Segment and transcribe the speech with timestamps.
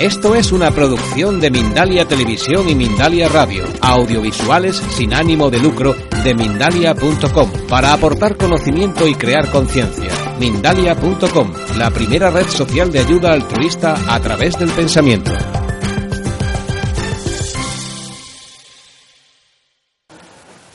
[0.00, 5.94] Esto es una producción de Mindalia Televisión y Mindalia Radio, audiovisuales sin ánimo de lucro
[6.24, 10.10] de mindalia.com, para aportar conocimiento y crear conciencia.
[10.38, 15.32] Mindalia.com, la primera red social de ayuda altruista a través del pensamiento.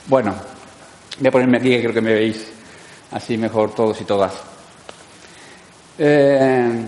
[0.06, 0.36] Bueno,
[1.18, 2.48] voy a ponerme aquí que creo que me veis
[3.10, 4.34] así mejor todos y todas.
[5.98, 6.86] Eh,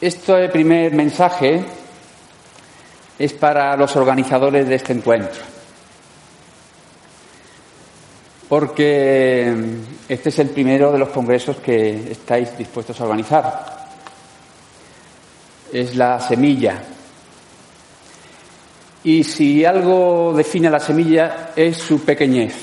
[0.00, 1.64] este primer mensaje
[3.18, 5.42] es para los organizadores de este encuentro,
[8.48, 9.54] porque
[10.08, 13.84] este es el primero de los congresos que estáis dispuestos a organizar.
[15.72, 16.82] Es la semilla.
[19.02, 22.54] Y si algo define a la semilla es su pequeñez.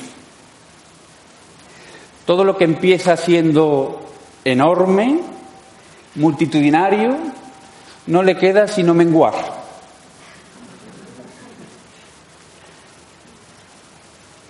[2.25, 4.01] Todo lo que empieza siendo
[4.43, 5.19] enorme,
[6.15, 7.17] multitudinario,
[8.07, 9.33] no le queda sino menguar.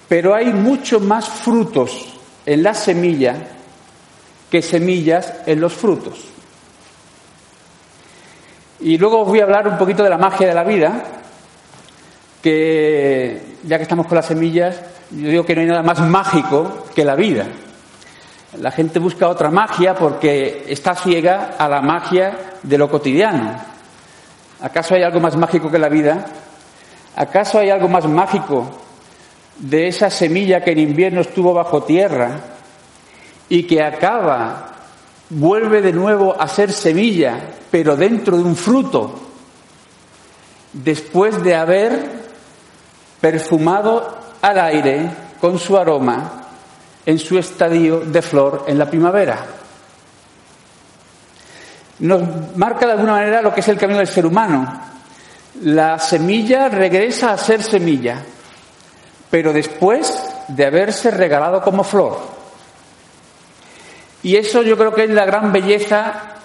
[0.07, 3.35] Pero hay mucho más frutos en la semilla
[4.49, 6.19] que semillas en los frutos.
[8.81, 11.03] Y luego os voy a hablar un poquito de la magia de la vida,
[12.41, 16.87] que ya que estamos con las semillas, yo digo que no hay nada más mágico
[16.93, 17.45] que la vida.
[18.59, 23.55] La gente busca otra magia porque está ciega a la magia de lo cotidiano.
[24.61, 26.25] ¿Acaso hay algo más mágico que la vida?
[27.15, 28.69] ¿Acaso hay algo más mágico
[29.57, 32.39] de esa semilla que en invierno estuvo bajo tierra
[33.47, 34.73] y que acaba,
[35.29, 39.17] vuelve de nuevo a ser semilla, pero dentro de un fruto,
[40.73, 42.09] después de haber
[43.21, 45.09] perfumado al aire
[45.39, 46.40] con su aroma
[47.05, 49.45] en su estadio de flor en la primavera.
[51.99, 54.81] Nos marca de alguna manera lo que es el camino del ser humano.
[55.61, 58.23] La semilla regresa a ser semilla,
[59.29, 62.17] pero después de haberse regalado como flor.
[64.23, 66.37] Y eso yo creo que es la gran belleza.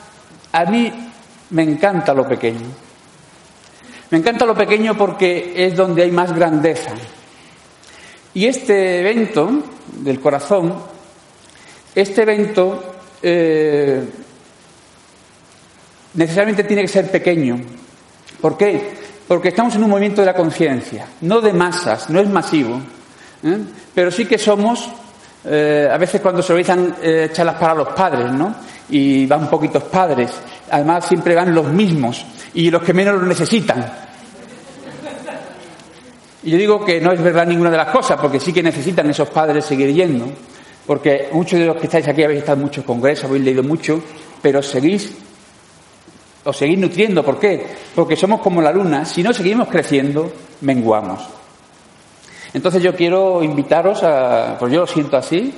[0.52, 0.92] A mí
[1.50, 2.66] me encanta lo pequeño.
[4.10, 6.92] Me encanta lo pequeño porque es donde hay más grandeza.
[8.36, 9.50] Y este evento
[10.02, 10.74] del corazón,
[11.94, 14.04] este evento eh,
[16.12, 17.58] necesariamente tiene que ser pequeño.
[18.38, 18.92] ¿Por qué?
[19.26, 22.78] Porque estamos en un movimiento de la conciencia, no de masas, no es masivo,
[23.42, 23.58] ¿eh?
[23.94, 24.86] pero sí que somos,
[25.46, 26.94] eh, a veces cuando se realizan
[27.32, 28.54] charlas para los padres, ¿no?
[28.90, 30.30] Y van poquitos padres,
[30.70, 32.22] además siempre van los mismos
[32.52, 34.05] y los que menos lo necesitan.
[36.46, 39.10] Y yo digo que no es verdad ninguna de las cosas, porque sí que necesitan
[39.10, 40.26] esos padres seguir yendo,
[40.86, 44.00] porque muchos de los que estáis aquí habéis estado en muchos congresos, habéis leído mucho,
[44.40, 45.12] pero seguís,
[46.44, 47.24] os seguís nutriendo.
[47.24, 47.66] ¿Por qué?
[47.96, 50.30] Porque somos como la luna, si no seguimos creciendo,
[50.60, 51.26] menguamos.
[52.54, 55.52] Entonces yo quiero invitaros, a, pues yo lo siento así,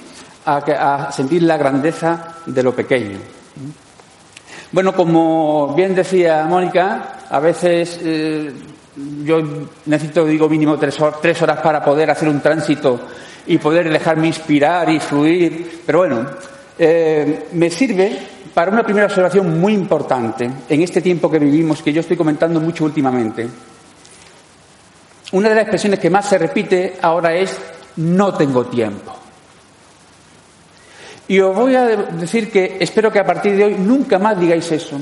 [0.47, 3.19] a, sentir la grandeza de lo pequeño.
[4.73, 8.53] Bueno, como bien decía Mónica, a veces eh,
[9.25, 9.41] yo
[9.87, 13.01] necesito, digo, mínimo tres, horas para poder hacer un tránsito
[13.47, 15.83] y poder dejarme inspirar y fluir.
[15.85, 16.27] Pero bueno,
[16.79, 18.19] eh, me sirve
[18.55, 22.61] para una primera observación muy importante en este tiempo que vivimos, que yo estoy comentando
[22.61, 23.49] mucho últimamente.
[25.33, 27.57] Una de las expresiones que más se repite ahora es
[27.97, 29.15] no tengo tiempo.
[31.29, 34.73] Y os voy a decir que espero que a partir de hoy nunca más digáis
[34.73, 34.99] eso.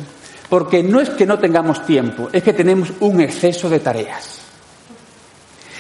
[0.49, 4.41] Porque no es que no tengamos tiempo, es que tenemos un exceso de tareas.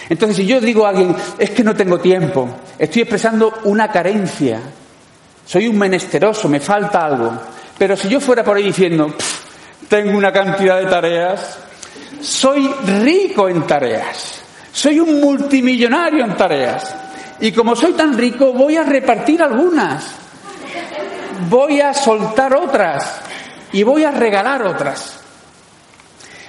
[0.09, 2.49] Entonces, si yo digo a alguien, es que no tengo tiempo,
[2.79, 4.61] estoy expresando una carencia,
[5.45, 7.33] soy un menesteroso, me falta algo.
[7.79, 9.15] Pero si yo fuera por ahí diciendo,
[9.89, 11.59] tengo una cantidad de tareas,
[12.21, 12.69] soy
[13.03, 14.41] rico en tareas,
[14.73, 16.95] soy un multimillonario en tareas.
[17.41, 20.05] Y como soy tan rico, voy a repartir algunas,
[21.51, 23.21] voy a soltar otras,
[23.77, 25.19] y voy a regalar otras.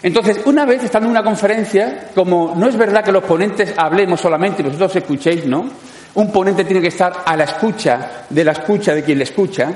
[0.01, 4.21] Entonces, una vez estando en una conferencia, como no es verdad que los ponentes hablemos
[4.21, 5.69] solamente y vosotros escuchéis, ¿no?
[6.13, 9.73] Un ponente tiene que estar a la escucha de la escucha de quien le escucha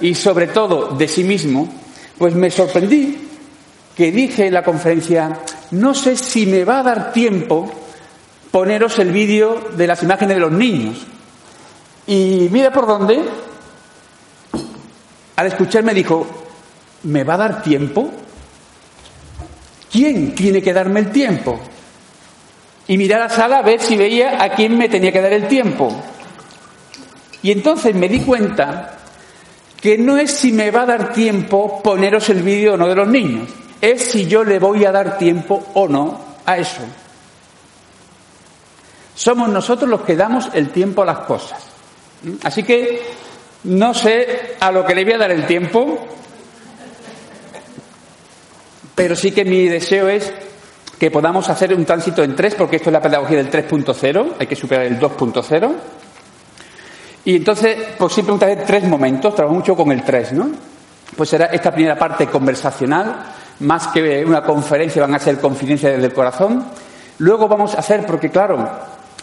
[0.00, 1.68] y sobre todo de sí mismo,
[2.16, 3.26] Pues me sorprendí
[3.96, 5.36] que dije en la conferencia,
[5.72, 7.68] no sé si me va a dar tiempo
[8.52, 10.96] poneros el vídeo de las imágenes de los niños.
[12.06, 13.20] Y mira por dónde,
[15.34, 16.47] al escucharme dijo,
[17.04, 18.10] ¿me va a dar tiempo?
[19.90, 21.58] ¿Quién tiene que darme el tiempo?
[22.86, 25.32] Y miré a la sala a ver si veía a quién me tenía que dar
[25.32, 25.94] el tiempo.
[27.42, 28.98] Y entonces me di cuenta
[29.80, 32.96] que no es si me va a dar tiempo poneros el vídeo o no de
[32.96, 33.48] los niños,
[33.80, 36.82] es si yo le voy a dar tiempo o no a eso.
[39.14, 41.58] Somos nosotros los que damos el tiempo a las cosas.
[42.42, 43.02] Así que
[43.64, 46.06] no sé a lo que le voy a dar el tiempo,
[48.98, 50.32] pero sí que mi deseo es
[50.98, 54.46] que podamos hacer un tránsito en tres, porque esto es la pedagogía del 3.0, hay
[54.48, 55.72] que superar el 2.0.
[57.24, 60.50] Y entonces, pues siempre preguntaré tres momentos, trabajo mucho con el 3, ¿no?
[61.16, 63.24] Pues será esta primera parte conversacional,
[63.60, 66.64] más que una conferencia, van a ser confidencias desde el corazón.
[67.18, 68.68] Luego vamos a hacer, porque claro,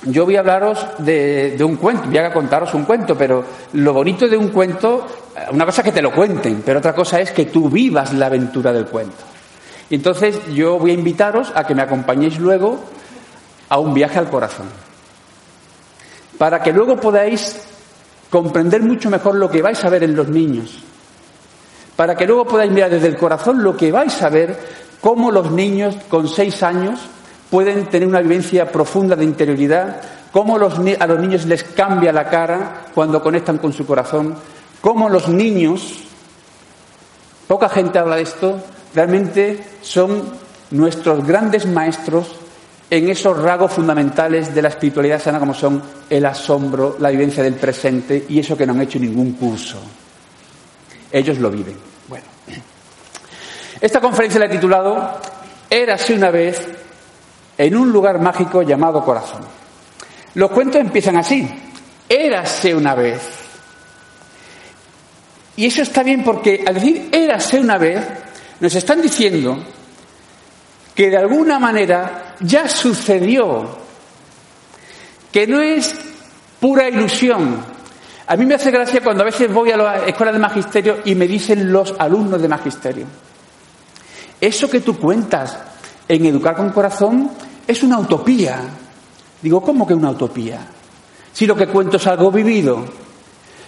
[0.05, 3.43] yo voy a hablaros de, un cuento, voy a contaros un cuento, pero
[3.73, 5.05] lo bonito de un cuento,
[5.51, 8.27] una cosa es que te lo cuenten, pero otra cosa es que tú vivas la
[8.27, 9.34] aventura del cuento.
[9.89, 12.79] Entonces yo voy a invitaros a que me acompañéis luego
[13.69, 14.67] a un viaje al corazón,
[16.37, 17.61] para que luego podáis
[18.29, 20.83] comprender mucho mejor lo que vais a ver en los niños,
[21.95, 24.59] para que luego podáis mirar desde el corazón lo que vais a ver,
[25.01, 26.99] cómo los niños con seis años
[27.49, 30.79] pueden tener una vivencia profunda de interioridad, cómo a los
[31.19, 34.35] niños les cambia la cara cuando conectan con su corazón,
[34.81, 36.03] cómo los niños,
[37.47, 38.59] poca gente habla de esto,
[38.95, 40.23] realmente son
[40.71, 42.35] nuestros grandes maestros
[42.89, 47.55] en esos rasgos fundamentales de la espiritualidad sana como son el asombro, la vivencia del
[47.55, 49.79] presente y eso que no han hecho ningún curso.
[51.11, 51.75] Ellos lo viven.
[52.07, 52.23] Bueno,
[53.81, 55.19] esta conferencia la he titulado
[55.69, 56.61] Érase una vez
[57.57, 59.41] en un lugar mágico llamado corazón.
[60.35, 61.47] Los cuentos empiezan así.
[62.07, 63.21] Érase una vez.
[65.55, 68.05] Y eso está bien porque al decir érase una vez,
[68.59, 69.57] nos están diciendo
[70.93, 73.77] que de alguna manera ya sucedió,
[75.31, 75.93] que no es
[76.59, 77.57] pura ilusión.
[78.27, 81.13] A mí me hace gracia cuando a veces voy a la escuela de magisterio y
[81.15, 83.05] me dicen los alumnos de magisterio,
[84.39, 85.57] eso que tú cuentas
[86.07, 87.31] en educar con corazón
[87.67, 88.61] es una utopía.
[89.41, 90.59] Digo, ¿cómo que una utopía?
[91.33, 92.85] Si lo que cuento es algo vivido.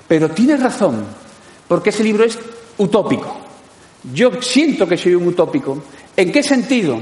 [0.08, 1.06] Pero tienes razón,
[1.68, 2.40] porque ese libro es
[2.78, 3.47] utópico.
[4.14, 5.84] Yo siento que soy un utópico.
[6.16, 7.00] ¿En qué sentido?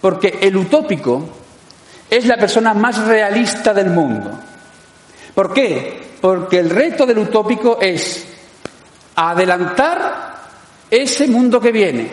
[0.00, 1.28] Porque el utópico
[2.08, 4.38] es la persona más realista del mundo.
[5.34, 6.10] ¿Por qué?
[6.20, 8.24] Porque el reto del utópico es
[9.14, 10.38] adelantar
[10.90, 12.10] ese mundo que viene,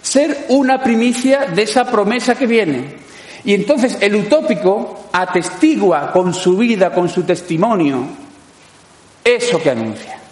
[0.00, 2.96] ser una primicia de esa promesa que viene.
[3.44, 8.06] Y entonces el utópico atestigua con su vida, con su testimonio,
[9.22, 10.23] eso que anuncia.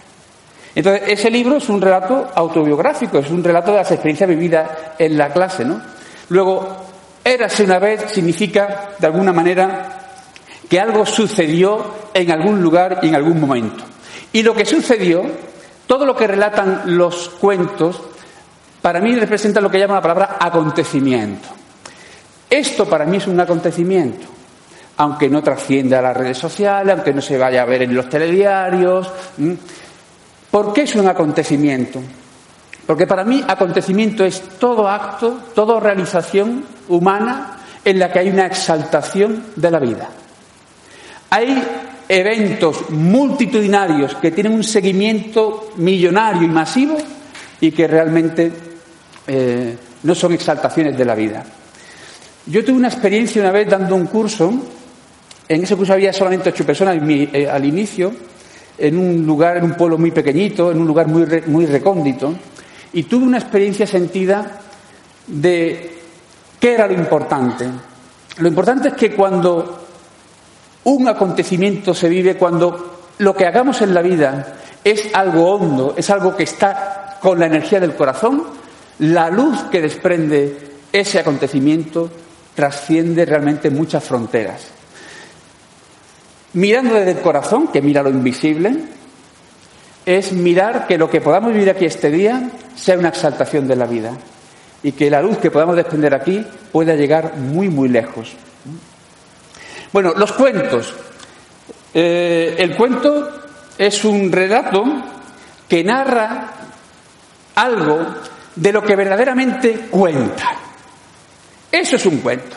[0.75, 5.19] Entonces, ese libro es un relato autobiográfico, es un relato de las experiencias vividas en
[5.19, 5.81] la clase, ¿no?
[6.31, 6.87] Luego,
[7.25, 9.99] érase una vez significa, de alguna manera,
[10.69, 11.85] que algo sucedió
[12.15, 13.85] en algún lugar y en algún momento.
[14.33, 15.23] Y lo que sucedió,
[15.87, 18.01] todo lo que relatan los cuentos,
[18.81, 21.49] para mí representa lo que llama la palabra acontecimiento.
[22.49, 24.27] Esto para mí es un acontecimiento,
[24.97, 28.09] aunque no trascienda a las redes sociales, aunque no se vaya a ver en los
[28.09, 29.11] telediarios.
[30.53, 32.03] ¿Por qué es un acontecimiento?
[32.87, 38.45] Porque para mí acontecimiento es todo acto, toda realización humana en la que hay una
[38.47, 40.11] exaltación de la vida.
[41.31, 41.63] Hay
[42.07, 46.99] eventos multitudinarios que tienen un seguimiento millonario y masivo
[47.59, 48.53] y que realmente
[49.27, 51.43] eh, no son exaltaciones de la vida.
[52.45, 54.53] Yo tuve una experiencia una vez dando un curso,
[55.49, 58.13] en ese curso había solamente ocho personas eh, al inicio,
[58.79, 62.35] en un lugar, en un pueblo muy pequeñito, en un lugar muy, muy recóndito,
[62.93, 64.61] y tuve una experiencia sentida
[65.27, 66.01] de
[66.59, 67.67] qué era lo importante.
[68.39, 69.81] Lo importante es que cuando
[70.85, 76.11] un acontecimiento se vive, cuando lo que hagamos en la vida es algo hondo, es
[76.11, 78.45] algo que está con la energía del corazón,
[78.99, 82.11] la luz que desprende ese acontecimiento
[82.55, 84.72] trasciende realmente muchas fronteras.
[86.55, 88.77] Mirando desde el corazón, que mira lo invisible,
[90.05, 93.87] es mirar que lo que podamos vivir aquí este día sea una exaltación de la
[93.87, 94.13] vida
[94.83, 98.33] y que la luz que podamos desprender aquí pueda llegar muy, muy lejos.
[99.93, 100.95] Bueno, los cuentos.
[101.95, 103.29] Eh, el cuento
[103.77, 104.85] es un relato
[105.69, 106.51] que narra
[107.55, 108.07] algo
[108.57, 110.57] de lo que verdaderamente cuenta.
[111.71, 112.57] Eso es un cuento.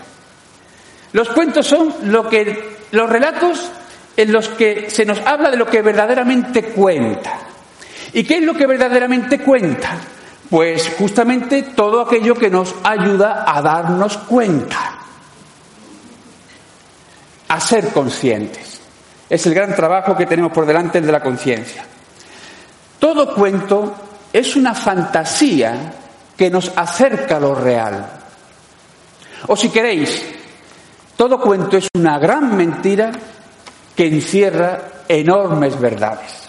[1.13, 3.69] Los cuentos son lo que, los relatos
[4.17, 7.39] en los que se nos habla de lo que verdaderamente cuenta.
[8.13, 9.97] ¿Y qué es lo que verdaderamente cuenta?
[10.49, 14.99] Pues justamente todo aquello que nos ayuda a darnos cuenta,
[17.47, 18.79] a ser conscientes.
[19.29, 21.83] Es el gran trabajo que tenemos por delante el de la conciencia.
[22.99, 23.95] Todo cuento
[24.31, 25.93] es una fantasía
[26.37, 28.05] que nos acerca a lo real.
[29.47, 30.23] O si queréis,
[31.17, 33.11] todo cuento es una gran mentira
[33.95, 36.45] que encierra enormes verdades.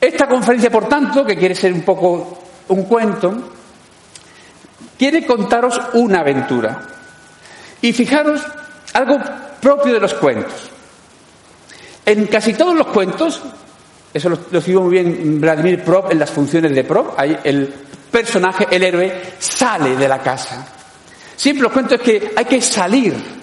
[0.00, 2.38] Esta conferencia, por tanto, que quiere ser un poco
[2.68, 3.34] un cuento,
[4.98, 6.82] quiere contaros una aventura.
[7.80, 8.42] Y fijaros
[8.92, 9.18] algo
[9.60, 10.70] propio de los cuentos.
[12.04, 13.42] En casi todos los cuentos,
[14.14, 17.66] eso lo, lo muy bien Vladimir Prop en las funciones de Prop, ahí el
[18.10, 20.66] personaje, el héroe, sale de la casa.
[21.36, 23.35] Siempre los cuentos es que hay que salir.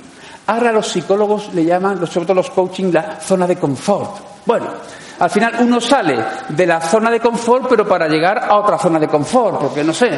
[0.48, 4.46] Ahora los psicólogos le llaman, sobre todo los coaching, la zona de confort.
[4.46, 4.68] Bueno,
[5.20, 9.00] al final uno sale de la zona de confort, pero para llegar a otra zona
[9.00, 10.10] de confort, porque no sé,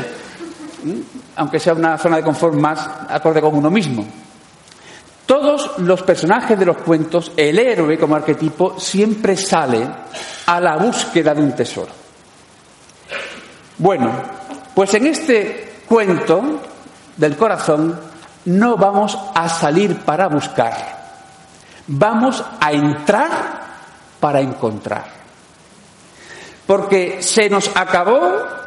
[1.35, 4.05] aunque sea una zona de confort más acorde con uno mismo.
[5.25, 9.87] Todos los personajes de los cuentos, el héroe como arquetipo, siempre sale
[10.45, 11.91] a la búsqueda de un tesoro.
[13.77, 14.11] Bueno,
[14.73, 16.61] pues en este cuento
[17.17, 17.99] del corazón
[18.45, 20.73] no vamos a salir para buscar,
[21.87, 23.31] vamos a entrar
[24.19, 25.05] para encontrar.
[26.65, 28.21] Porque se nos acabó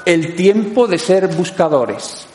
[0.05, 2.27] el tiempo de ser buscadores.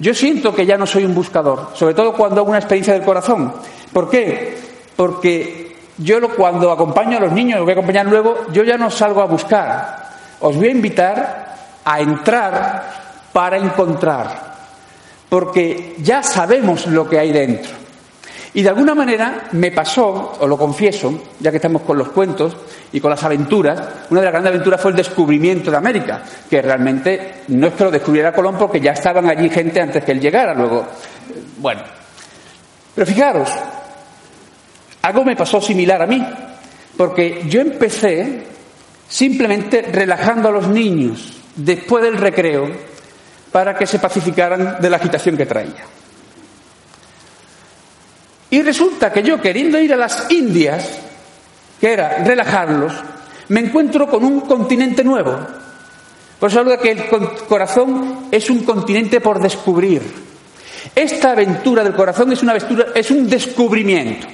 [0.00, 3.04] Yo siento que ya no soy un buscador, sobre todo cuando hago una experiencia del
[3.04, 3.52] corazón.
[3.92, 4.58] ¿Por qué?
[4.96, 8.90] Porque yo cuando acompaño a los niños, los voy a acompañar luego, yo ya no
[8.90, 10.08] salgo a buscar.
[10.40, 12.84] Os voy a invitar a entrar
[13.32, 14.49] para encontrar.
[15.30, 17.80] Porque ya sabemos lo que hay dentro.
[18.52, 22.56] Y de alguna manera me pasó, os lo confieso, ya que estamos con los cuentos
[22.92, 26.60] y con las aventuras, una de las grandes aventuras fue el descubrimiento de América, que
[26.60, 30.20] realmente no es que lo descubriera Colón porque ya estaban allí gente antes que él
[30.20, 30.84] llegara luego.
[31.58, 31.82] Bueno,
[32.92, 33.48] pero fijaros,
[35.02, 36.20] algo me pasó similar a mí,
[36.96, 38.46] porque yo empecé
[39.08, 42.68] simplemente relajando a los niños después del recreo
[43.52, 45.84] para que se pacificaran de la agitación que traía.
[48.50, 50.98] Y resulta que yo, queriendo ir a las Indias,
[51.80, 52.92] que era relajarlos,
[53.48, 55.38] me encuentro con un continente nuevo.
[56.38, 57.04] Por eso hablo que el
[57.48, 60.02] corazón es un continente por descubrir.
[60.94, 64.26] Esta aventura del corazón es una aventura, es un descubrimiento.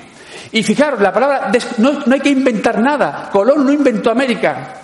[0.52, 3.28] Y fijaros, la palabra no, no hay que inventar nada.
[3.32, 4.74] Colón no inventó América.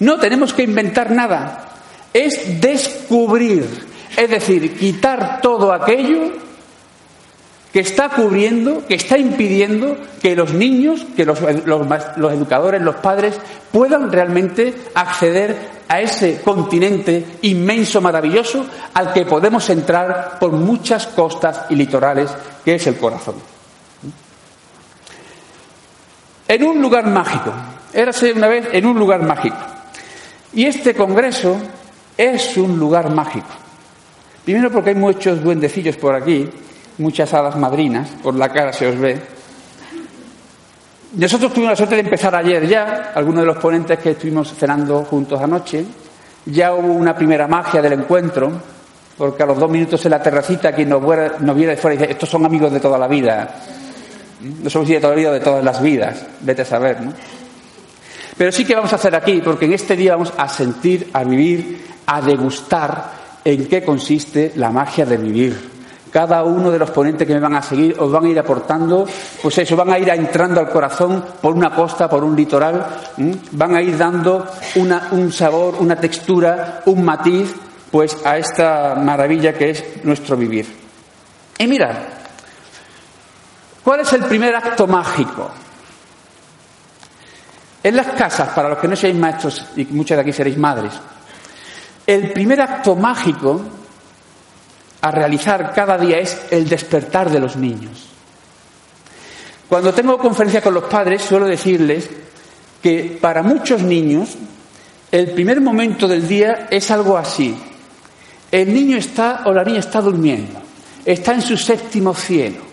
[0.00, 1.75] No tenemos que inventar nada.
[2.12, 3.86] Es descubrir.
[4.16, 6.32] Es decir, quitar todo aquello
[7.76, 13.38] que está cubriendo, que está impidiendo que los niños, que los, educadores, los padres
[13.70, 15.54] puedan realmente acceder
[15.86, 22.30] a ese continente inmenso, maravilloso, al que podemos entrar por muchas costas y litorales,
[22.64, 23.34] que es el corazón.
[26.48, 27.52] En un lugar mágico,
[27.92, 29.58] érase una vez en un lugar mágico.
[30.54, 31.58] Y este congreso
[32.16, 33.48] es un lugar mágico.
[34.44, 36.48] Primero porque hay muchos duendecillos por aquí,
[36.98, 39.20] muchas hadas madrinas, por la cara se os ve.
[41.14, 45.04] Nosotros tuvimos la suerte de empezar ayer ya, algunos de los ponentes que estuvimos cenando
[45.04, 45.84] juntos anoche.
[46.46, 48.52] Ya hubo una primera magia del encuentro,
[49.16, 52.28] porque a los dos minutos en la terracita quien nos, viera de fuera dice, estos
[52.28, 53.48] son amigos de toda la vida.
[54.62, 57.12] No somos de toda la vida, de todas las vidas, vete a saber, ¿no?
[58.36, 61.24] Pero sí que vamos a hacer aquí, porque en este día vamos a sentir, a
[61.24, 63.12] vivir, a degustar
[63.44, 65.76] en qué consiste la magia de vivir
[66.16, 69.06] cada uno de los ponentes que me van a seguir os van a ir aportando,
[69.42, 72.86] pues eso, van a ir entrando al corazón por una costa, por un litoral,
[73.50, 77.54] van a ir dando un sabor, una textura, un matiz,
[77.90, 80.66] pues a esta maravilla que es nuestro vivir.
[81.58, 81.96] Y mirad,
[83.84, 85.50] ¿cuál es el primer acto mágico?
[87.86, 90.90] En las casas, para los que no seáis maestros y muchos de aquí seréis madres,
[92.04, 93.62] el primer acto mágico
[95.02, 98.08] a realizar cada día es el despertar de los niños.
[99.68, 102.10] Cuando tengo conferencia con los padres suelo decirles
[102.82, 104.36] que para muchos niños
[105.12, 107.56] el primer momento del día es algo así.
[108.50, 110.60] El niño está o la niña está durmiendo,
[111.04, 112.65] está en su séptimo cielo.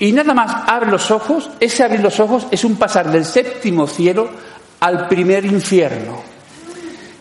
[0.00, 3.86] Y nada más abre los ojos, ese abrir los ojos es un pasar del séptimo
[3.86, 4.30] cielo
[4.80, 6.22] al primer infierno,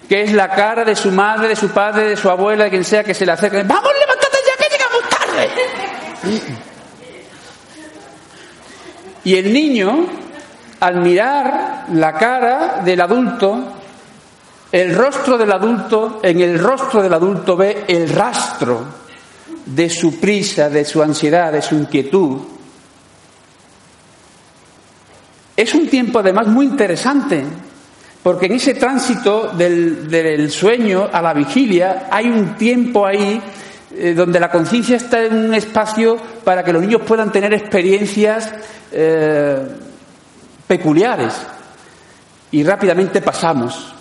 [0.08, 2.84] que es la cara de su madre, de su padre, de su abuela, de quien
[2.84, 3.64] sea que se le acerque.
[3.64, 5.50] ¡Vamos, levántate ya que llegamos tarde!
[9.24, 10.06] Y el niño,
[10.80, 13.74] al mirar la cara del adulto,
[14.72, 18.86] el rostro del adulto, en el rostro del adulto ve el rastro
[19.66, 22.57] de su prisa, de su ansiedad, de su inquietud.
[25.58, 27.44] Es un tiempo además muy interesante,
[28.24, 33.42] porque en ese tránsito del, sueño a la vigilia hay un tiempo ahí
[33.94, 38.54] eh, donde la conciencia está en un espacio para que los niños puedan tener experiencias
[38.94, 39.68] eh,
[40.68, 41.34] peculiares.
[42.52, 43.94] Y rápidamente pasamos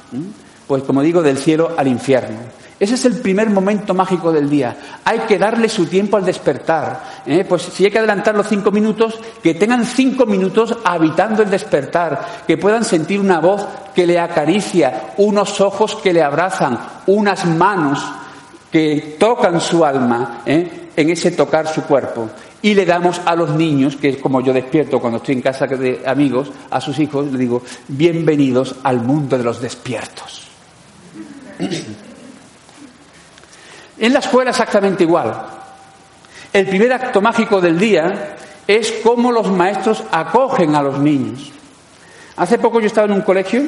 [0.67, 2.39] pues como digo, del cielo al infierno.
[2.79, 4.77] Ese es el primer momento mágico del día.
[5.05, 7.23] Hay que darle su tiempo al despertar.
[7.25, 7.47] ¿eh?
[7.49, 12.45] Pues si hay que adelantar los cinco minutos, que tengan cinco minutos habitando el despertar,
[12.47, 13.65] que puedan sentir una voz
[13.95, 18.05] que le acaricia, unos ojos que le abrazan, unas manos
[18.71, 20.91] que tocan su alma ¿eh?
[20.95, 22.29] en ese tocar su cuerpo.
[22.61, 25.67] Y le damos a los niños, que es como yo despierto cuando estoy en casa
[25.67, 30.43] de amigos, a sus hijos, le digo, bienvenidos al mundo de los despiertos.
[33.99, 35.35] En la escuela exactamente igual.
[36.53, 38.37] El primer acto mágico del día
[38.67, 41.53] es cómo los maestros acogen a los niños.
[42.37, 43.63] Hace poco yo estaba en un colegio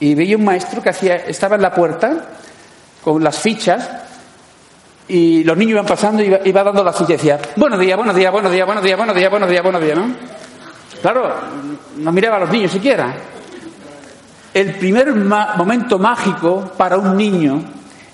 [0.00, 2.28] y veía un maestro que hacía, estaba en la puerta
[3.02, 3.88] con las fichas
[5.08, 8.16] y los niños iban pasando y iba, dando las fichas y decía, buenos días, buenos
[8.16, 10.14] días, buenos días, buenos días, buenos días, buenos días, buenos días, ¿no?
[11.02, 11.34] Claro,
[11.98, 13.14] no miraba a los niños siquiera.
[14.54, 17.62] El primer momento mágico para un niño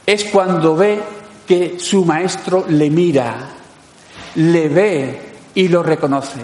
[0.06, 1.00] es cuando ve
[1.46, 3.34] que su maestro le mira,
[4.36, 5.20] le ve
[5.54, 6.40] y lo reconoce.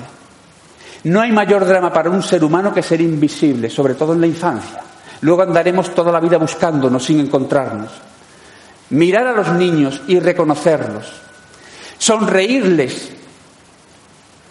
[1.05, 4.27] No hay mayor drama para un ser humano que ser invisible, sobre todo en la
[4.27, 4.81] infancia.
[5.21, 7.91] Luego andaremos toda la vida buscándonos sin encontrarnos.
[8.91, 11.13] Mirar a los niños y reconocerlos.
[11.99, 13.13] Sonreírles.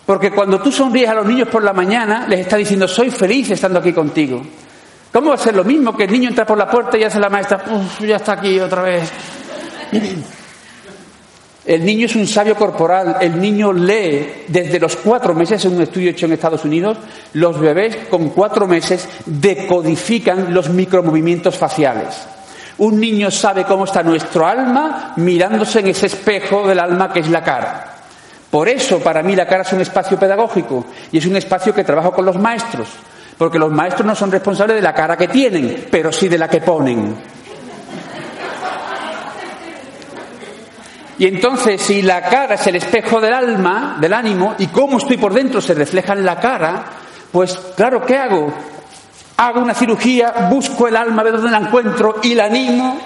[0.05, 3.51] Porque cuando tú sonríes a los niños por la mañana, les está diciendo, soy feliz
[3.51, 4.41] estando aquí contigo.
[5.17, 7.19] ¿Cómo va a ser lo mismo que el niño entra por la puerta y hace
[7.19, 9.11] la maestra, Uf, ya está aquí otra vez?
[11.65, 15.81] El niño es un sabio corporal, el niño lee desde los cuatro meses, en un
[15.81, 16.99] estudio hecho en Estados Unidos,
[17.33, 22.27] los bebés con cuatro meses decodifican los micromovimientos faciales.
[22.77, 27.29] Un niño sabe cómo está nuestro alma mirándose en ese espejo del alma que es
[27.29, 27.95] la cara.
[28.51, 31.83] Por eso, para mí, la cara es un espacio pedagógico y es un espacio que
[31.83, 32.87] trabajo con los maestros.
[33.37, 36.49] Porque los maestros no son responsables de la cara que tienen, pero sí de la
[36.49, 37.15] que ponen.
[41.19, 45.17] Y entonces, si la cara es el espejo del alma, del ánimo, y cómo estoy
[45.17, 46.85] por dentro se refleja en la cara,
[47.31, 48.53] pues claro, ¿qué hago?
[49.37, 52.99] Hago una cirugía, busco el alma, veo dónde la encuentro y la animo.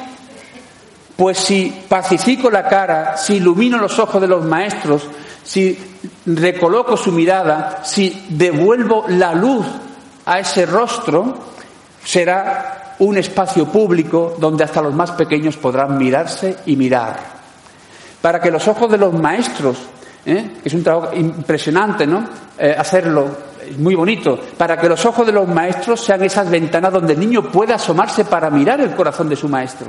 [1.16, 5.04] Pues si pacifico la cara, si ilumino los ojos de los maestros,
[5.44, 5.78] si
[6.26, 9.66] recoloco su mirada, si devuelvo la luz
[10.26, 11.36] a ese rostro
[12.04, 17.20] será un espacio público donde hasta los más pequeños podrán mirarse y mirar.
[18.22, 19.78] Para que los ojos de los maestros,
[20.26, 20.58] ¿eh?
[20.64, 22.28] es un trabajo impresionante, ¿no?
[22.58, 23.28] Eh, hacerlo,
[23.68, 27.20] es muy bonito, para que los ojos de los maestros sean esas ventanas donde el
[27.20, 29.88] niño pueda asomarse para mirar el corazón de su maestro.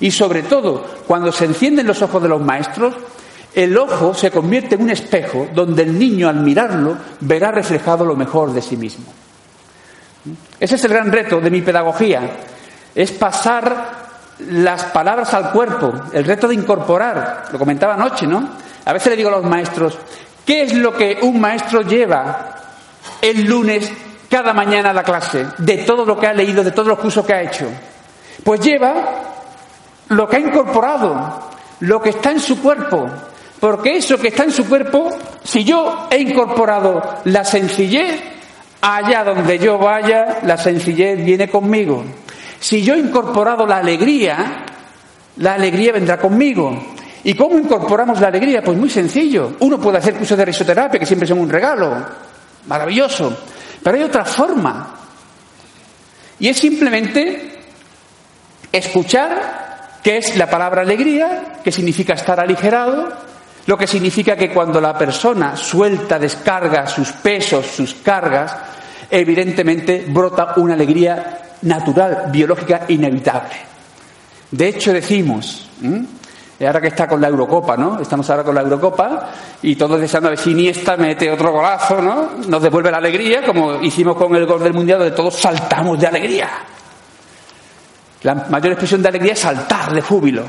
[0.00, 2.94] Y sobre todo, cuando se encienden los ojos de los maestros,
[3.54, 8.16] el ojo se convierte en un espejo donde el niño al mirarlo verá reflejado lo
[8.16, 9.06] mejor de sí mismo.
[10.60, 12.20] Ese es el gran reto de mi pedagogía,
[12.94, 14.04] es pasar
[14.38, 18.48] las palabras al cuerpo, el reto de incorporar, lo comentaba anoche, ¿no?
[18.84, 19.98] A veces le digo a los maestros,
[20.44, 22.54] ¿qué es lo que un maestro lleva
[23.20, 23.90] el lunes
[24.28, 27.24] cada mañana a la clase, de todo lo que ha leído, de todos los cursos
[27.24, 27.68] que ha hecho?
[28.42, 28.94] Pues lleva
[30.08, 33.08] lo que ha incorporado, lo que está en su cuerpo,
[33.60, 35.10] porque eso que está en su cuerpo,
[35.42, 38.22] si yo he incorporado la sencillez,
[38.86, 42.04] Allá donde yo vaya, la sencillez viene conmigo.
[42.60, 44.66] Si yo he incorporado la alegría,
[45.38, 46.92] la alegría vendrá conmigo.
[47.22, 48.60] ¿Y cómo incorporamos la alegría?
[48.62, 49.56] Pues muy sencillo.
[49.60, 51.96] Uno puede hacer cursos de risoterapia, que siempre son un regalo,
[52.66, 53.34] maravilloso.
[53.82, 54.94] Pero hay otra forma.
[56.38, 57.60] Y es simplemente
[58.70, 63.14] escuchar qué es la palabra alegría, que significa estar aligerado,
[63.66, 68.56] lo que significa que cuando la persona suelta, descarga sus pesos, sus cargas,
[69.10, 73.54] evidentemente brota una alegría natural, biológica, inevitable.
[74.50, 75.68] De hecho, decimos
[76.66, 78.00] ahora que está con la Eurocopa, ¿no?
[78.00, 79.30] Estamos ahora con la Eurocopa
[79.62, 82.30] y todos deseando a ver si Iniesta mete otro golazo, ¿no?
[82.48, 86.06] Nos devuelve la alegría, como hicimos con el gol del Mundial, donde todos saltamos de
[86.06, 86.48] alegría.
[88.22, 90.44] La mayor expresión de alegría es saltar de júbilo.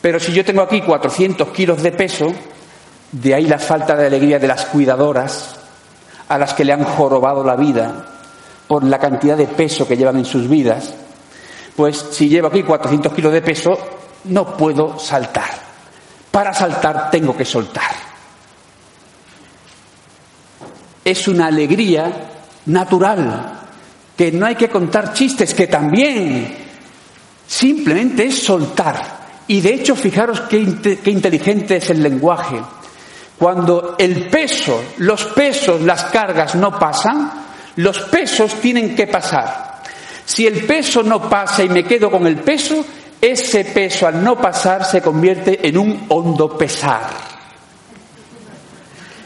[0.00, 2.32] Pero si yo tengo aquí 400 kilos de peso,
[3.12, 5.56] de ahí la falta de alegría de las cuidadoras,
[6.28, 8.06] a las que le han jorobado la vida
[8.66, 10.92] por la cantidad de peso que llevan en sus vidas,
[11.74, 13.78] pues si llevo aquí 400 kilos de peso,
[14.24, 15.48] no puedo saltar.
[16.30, 17.90] Para saltar tengo que soltar.
[21.04, 22.12] Es una alegría
[22.66, 23.60] natural,
[24.16, 26.56] que no hay que contar chistes, que también
[27.46, 29.17] simplemente es soltar.
[29.48, 32.60] Y de hecho, fijaros qué, inteligente es el lenguaje.
[33.38, 37.32] Cuando el peso, los pesos, las cargas no pasan,
[37.76, 39.82] los pesos tienen que pasar.
[40.24, 42.84] Si el peso no pasa y me quedo con el peso,
[43.20, 47.08] ese peso al no pasar se convierte en un hondo pesar,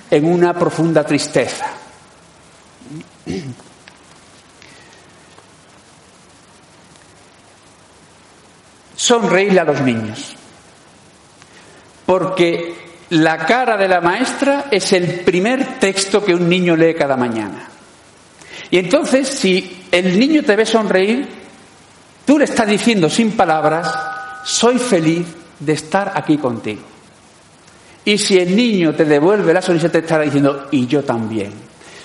[0.09, 1.67] en una profunda tristeza.
[9.03, 10.37] Sonreírle a los niños,
[12.07, 12.73] porque
[13.11, 17.69] la cara de la maestra es el primer texto que un niño lee cada mañana.
[18.71, 21.29] Y entonces, si el niño te ve sonreír,
[22.25, 23.93] tú le estás diciendo sin palabras,
[24.45, 25.27] soy feliz
[25.59, 26.83] de estar aquí contigo.
[28.05, 31.53] Y si el niño te devuelve la sonrisa, te estará diciendo, y yo también.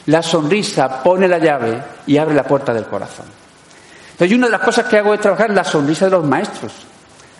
[0.08, 3.28] La sonrisa pone la llave y abre la puerta del corazón.
[4.18, 6.74] Entonces, una de las cosas que hago es trabajar la sonrisa de los maestros,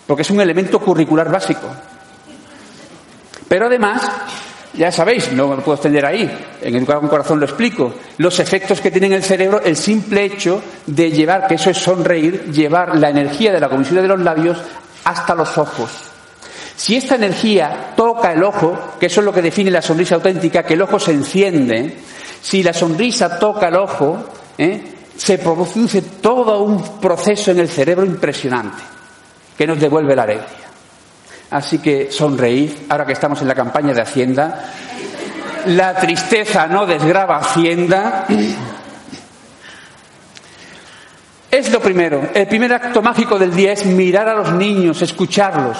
[0.06, 1.66] porque es un elemento curricular básico.
[3.48, 4.00] Pero además,
[4.74, 6.30] ya sabéis, no me puedo extender ahí,
[6.62, 10.22] en Educar con Corazón lo explico, los efectos que tiene en el cerebro el simple
[10.22, 14.20] hecho de llevar, que eso es sonreír, llevar la energía de la comisión de los
[14.20, 14.58] labios
[15.02, 15.90] hasta los ojos.
[16.76, 20.62] Si esta energía toca el ojo, que eso es lo que define la sonrisa auténtica,
[20.62, 21.96] que el ojo se enciende,
[22.40, 24.24] si la sonrisa toca el ojo,
[24.58, 24.97] ¿eh?
[25.18, 28.82] Se produce todo un proceso en el cerebro impresionante,
[29.56, 30.68] que nos devuelve la alegría.
[31.50, 34.72] Así que sonreír, ahora que estamos en la campaña de Hacienda.
[35.66, 38.26] La tristeza no desgraba Hacienda.
[41.50, 42.30] Es lo primero.
[42.32, 45.78] El primer acto mágico del día es mirar a los niños, escucharlos.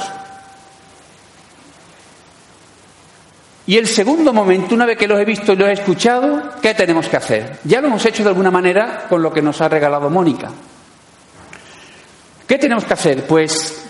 [3.69, 6.73] Y el segundo momento, una vez que los he visto y los he escuchado, ¿qué
[6.73, 7.59] tenemos que hacer?
[7.65, 10.51] Ya lo hemos hecho de alguna manera con lo que nos ha regalado Mónica.
[12.47, 13.27] ¿Qué tenemos que hacer?
[13.27, 13.85] Pues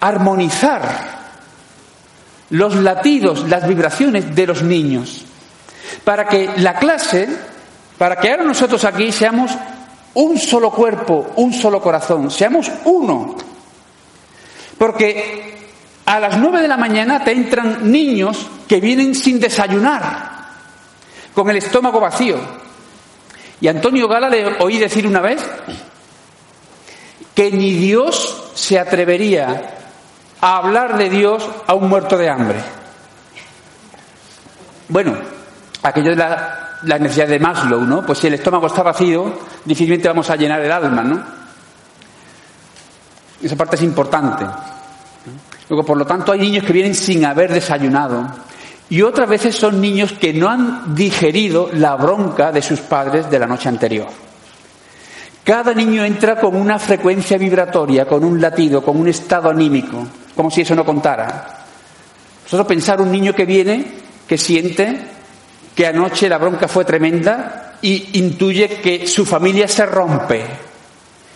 [0.00, 1.20] armonizar
[2.50, 5.24] los latidos, las vibraciones de los niños,
[6.02, 7.28] para que la clase,
[7.98, 9.52] para que ahora nosotros aquí seamos
[10.14, 13.36] un solo cuerpo, un solo corazón, seamos uno.
[14.76, 15.61] Porque
[16.12, 20.30] a las nueve de la mañana te entran niños que vienen sin desayunar,
[21.32, 22.36] con el estómago vacío.
[23.62, 25.42] Y Antonio Gala le oí decir una vez
[27.34, 29.78] que ni Dios se atrevería
[30.38, 32.60] a hablar de Dios a un muerto de hambre.
[34.88, 35.16] Bueno,
[35.82, 38.04] aquello de la, necesidad de Maslow, ¿no?
[38.04, 39.32] Pues si el estómago está vacío,
[39.64, 41.22] difícilmente vamos a llenar el alma, ¿no?
[43.42, 44.44] Esa parte es importante.
[45.84, 48.26] Por lo tanto, hay niños que vienen sin haber desayunado.
[48.90, 53.38] Y otras veces son niños que no han digerido la bronca de sus padres de
[53.38, 54.08] la noche anterior.
[55.44, 60.50] Cada niño entra con una frecuencia vibratoria, con un latido, con un estado anímico como
[60.50, 61.64] si eso no contara.
[62.44, 63.84] Nosotros pensar un niño que viene,
[64.26, 65.00] que siente
[65.74, 70.44] que anoche la bronca fue tremenda y intuye que su familia se rompe.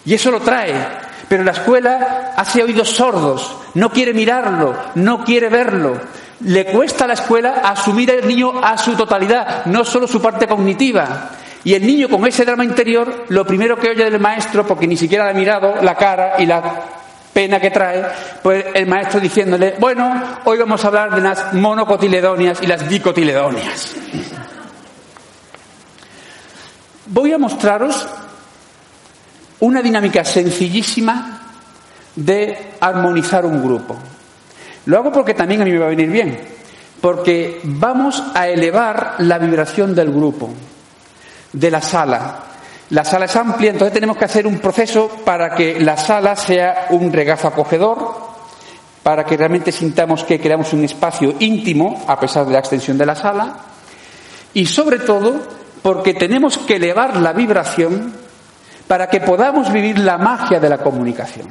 [0.05, 1.06] Y eso lo trae.
[1.29, 6.01] Pero la escuela hace oídos sordos, no quiere mirarlo, no quiere verlo.
[6.41, 10.47] Le cuesta a la escuela asumir al niño a su totalidad, no solo su parte
[10.47, 11.31] cognitiva.
[11.65, 14.97] Y el niño con ese drama interior, lo primero que oye del maestro, porque ni
[14.97, 16.63] siquiera le ha mirado la cara y la
[17.33, 18.05] pena que trae,
[18.43, 23.95] pues el maestro diciéndole, bueno, hoy vamos a hablar de las monocotiledonias y las dicotiledonias.
[27.07, 28.07] Voy a mostraros
[29.61, 31.41] una dinámica sencillísima
[32.15, 33.97] de armonizar un grupo.
[34.87, 36.39] Lo hago porque también a mí me va a venir bien,
[37.01, 40.51] porque vamos a elevar la vibración del grupo,
[41.53, 42.47] de la sala,
[42.91, 46.87] la sala es amplia, entonces tenemos que hacer un proceso para que la sala sea
[46.91, 48.15] un regazo acogedor,
[49.03, 53.07] para que realmente sintamos que creamos un espacio íntimo, a pesar de la extensión de
[53.07, 53.57] la sala,
[54.55, 55.35] y sobre todo
[55.83, 58.15] porque tenemos que elevar la vibración
[58.87, 61.47] para que podamos vivir la magia de la comunicación.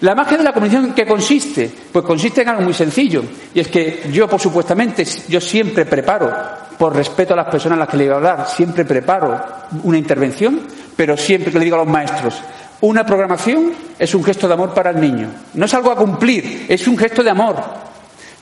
[0.00, 1.70] La magia de la comunicación, ¿en qué consiste?
[1.92, 3.22] Pues consiste en algo muy sencillo.
[3.54, 6.32] Y es que yo, por supuestamente, yo siempre preparo,
[6.76, 9.40] por respeto a las personas a las que le voy a hablar, siempre preparo
[9.84, 10.62] una intervención,
[10.96, 12.42] pero siempre que le digo a los maestros,
[12.80, 15.28] una programación es un gesto de amor para el niño.
[15.54, 17.62] No es algo a cumplir, es un gesto de amor.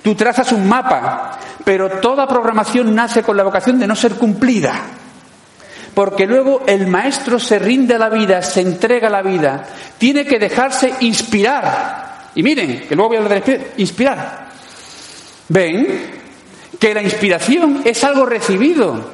[0.02, 4.80] Tú trazas un mapa, pero toda programación nace con la vocación de no ser cumplida
[6.00, 10.24] porque luego el maestro se rinde a la vida, se entrega a la vida, tiene
[10.24, 12.30] que dejarse inspirar.
[12.34, 14.48] Y miren, que luego voy a hablar de inspirar.
[15.50, 16.10] ¿Ven?
[16.78, 19.10] Que la inspiración es algo recibido,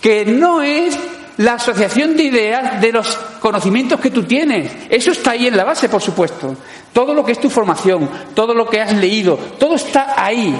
[0.00, 0.98] que no es
[1.36, 4.72] la asociación de ideas de los conocimientos que tú tienes.
[4.90, 6.56] Eso está ahí en la base, por supuesto.
[6.92, 10.52] Todo lo que es tu formación, todo lo que has leído, todo está ahí.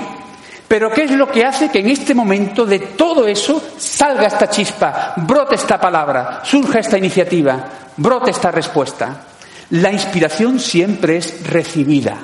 [0.66, 4.48] Pero ¿qué es lo que hace que en este momento de todo eso salga esta
[4.48, 9.27] chispa, brote esta palabra, surja esta iniciativa, brote esta respuesta?
[9.70, 12.16] La inspiración siempre es recibida.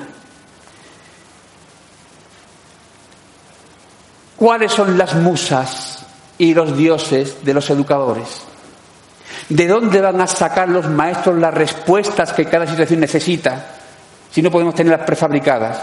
[4.37, 6.03] ¿Cuáles son las musas
[6.37, 8.41] y los dioses de los educadores?
[9.49, 13.67] ¿De dónde van a sacar los maestros las respuestas que cada situación necesita
[14.31, 15.79] si no podemos tenerlas prefabricadas?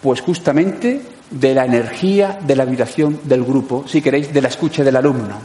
[0.00, 4.82] Pues justamente de la energía de la vibración del grupo, si queréis, de la escucha
[4.82, 5.36] del alumno.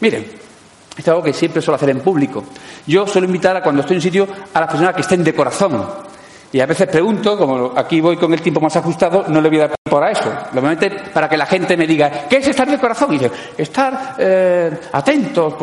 [0.00, 2.44] Miren, esto es algo que siempre suelo hacer en público.
[2.86, 5.34] Yo suelo invitar a cuando estoy en un sitio a las personas que estén de
[5.34, 5.84] corazón.
[6.52, 9.58] Y a veces pregunto, como aquí voy con el tiempo más ajustado, no le voy
[9.60, 10.30] a dar por a eso.
[10.52, 13.14] Normalmente para que la gente me diga, ¿qué es estar de corazón?
[13.14, 15.54] Y dice, estar eh, atentos,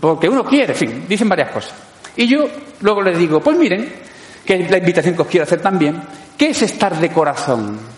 [0.00, 1.74] porque uno quiere, en fin, dicen varias cosas.
[2.16, 2.46] Y yo
[2.80, 3.92] luego les digo, pues miren,
[4.46, 6.00] que es la invitación que os quiero hacer también,
[6.38, 7.93] ¿qué es estar de corazón?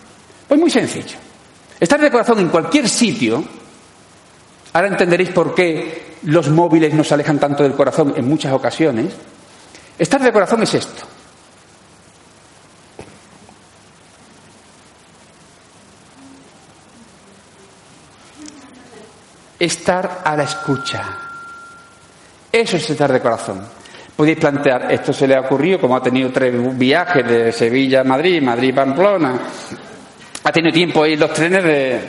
[0.47, 1.17] Pues muy sencillo.
[1.79, 3.43] Estar de corazón en cualquier sitio,
[4.73, 9.13] ahora entenderéis por qué los móviles nos alejan tanto del corazón en muchas ocasiones.
[9.97, 11.03] Estar de corazón es esto.
[19.59, 21.03] Estar a la escucha.
[22.51, 23.67] Eso es estar de corazón.
[24.15, 28.03] Podéis plantear, esto se le ha ocurrido, como ha tenido tres viajes de Sevilla a
[28.03, 29.39] Madrid, Madrid Pamplona,
[30.47, 31.99] ha tenido tiempo ahí los trenes de...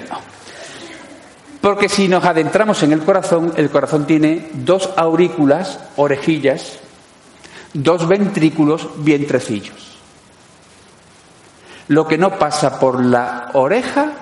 [1.61, 6.79] Porque si nos adentramos en el corazón, el corazón tiene dos aurículas, orejillas,
[7.73, 9.99] dos ventrículos, vientrecillos.
[11.89, 14.13] Lo que no pasa por la oreja,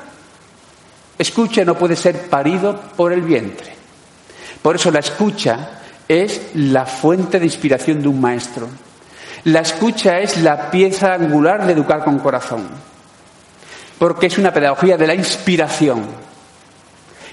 [1.19, 3.75] escucha, no puede ser parido por el vientre.
[4.63, 8.67] Por eso la escucha es la fuente de inspiración de un maestro.
[9.45, 12.96] La escucha es la pieza angular de educar con corazón
[13.99, 16.05] porque es una pedagogía de la inspiración.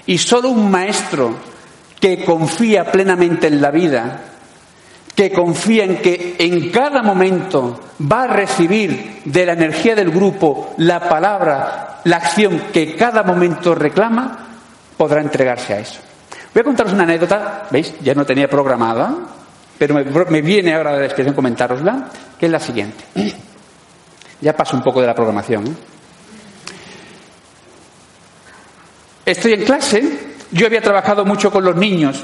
[0.06, 1.34] Y solo un maestro
[2.00, 4.20] que confía plenamente en la vida,
[5.14, 10.74] que confía en que en cada momento va a recibir de la energía del grupo
[10.78, 14.48] la palabra, la acción que cada momento reclama,
[14.96, 16.00] podrá entregarse a eso.
[16.52, 17.94] Voy a contaros una anécdota, ¿veis?
[18.00, 19.14] Ya no tenía programada,
[19.78, 23.04] pero me, viene ahora la expresión comentárosla, que es la siguiente.
[24.40, 25.66] Ya paso un poco de la programación.
[25.68, 25.93] ¿eh?
[29.26, 30.18] Estoy en clase,
[30.50, 32.22] yo había trabajado mucho con los niños,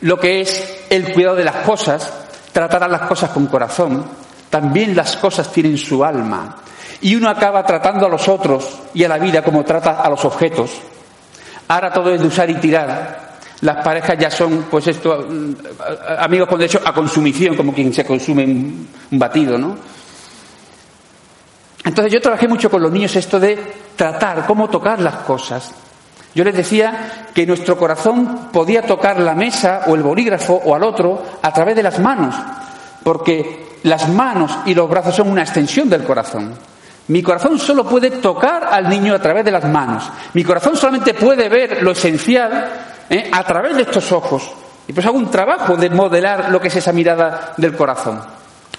[0.00, 2.12] lo que es el cuidado de las cosas,
[2.52, 4.04] tratar a las cosas con corazón,
[4.48, 6.56] también las cosas tienen su alma,
[7.00, 10.24] y uno acaba tratando a los otros y a la vida como trata a los
[10.24, 10.70] objetos.
[11.66, 13.32] Ahora todo es de usar y tirar.
[13.62, 15.52] Las parejas ya son, pues esto, mm,
[16.18, 19.76] amigos con derecho a consumición, como quien se consume un batido, ¿no?
[21.84, 23.58] Entonces yo trabajé mucho con los niños esto de
[23.96, 25.72] tratar, cómo tocar las cosas.
[26.34, 30.82] Yo les decía que nuestro corazón podía tocar la mesa o el bolígrafo o al
[30.82, 32.34] otro a través de las manos,
[33.02, 36.54] porque las manos y los brazos son una extensión del corazón.
[37.08, 40.08] Mi corazón solo puede tocar al niño a través de las manos.
[40.34, 42.70] Mi corazón solamente puede ver lo esencial
[43.10, 43.28] ¿eh?
[43.30, 44.50] a través de estos ojos.
[44.86, 48.20] Y pues hago un trabajo de modelar lo que es esa mirada del corazón.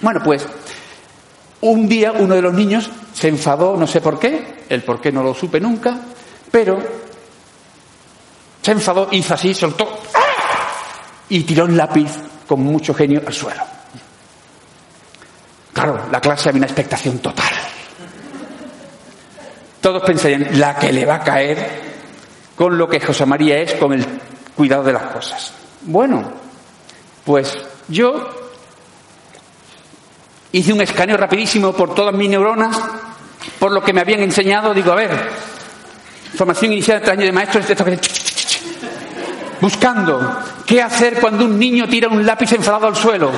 [0.00, 0.46] Bueno, pues
[1.64, 5.10] un día uno de los niños se enfadó, no sé por qué, el por qué
[5.10, 5.98] no lo supe nunca,
[6.50, 6.78] pero
[8.60, 9.98] se enfadó, hizo así, soltó
[11.30, 12.10] y tiró un lápiz
[12.46, 13.62] con mucho genio al suelo.
[15.72, 17.52] Claro, la clase había una expectación total.
[19.80, 21.82] Todos pensarían, la que le va a caer
[22.54, 24.04] con lo que José María es con el
[24.54, 25.52] cuidado de las cosas.
[25.82, 26.30] Bueno,
[27.24, 27.56] pues
[27.88, 28.43] yo
[30.54, 32.78] Hice un escaneo rapidísimo por todas mis neuronas,
[33.58, 34.72] por lo que me habían enseñado.
[34.72, 35.10] Digo, a ver,
[36.36, 37.60] formación inicial de año de maestro,
[39.60, 43.32] buscando qué hacer cuando un niño tira un lápiz enfadado al suelo.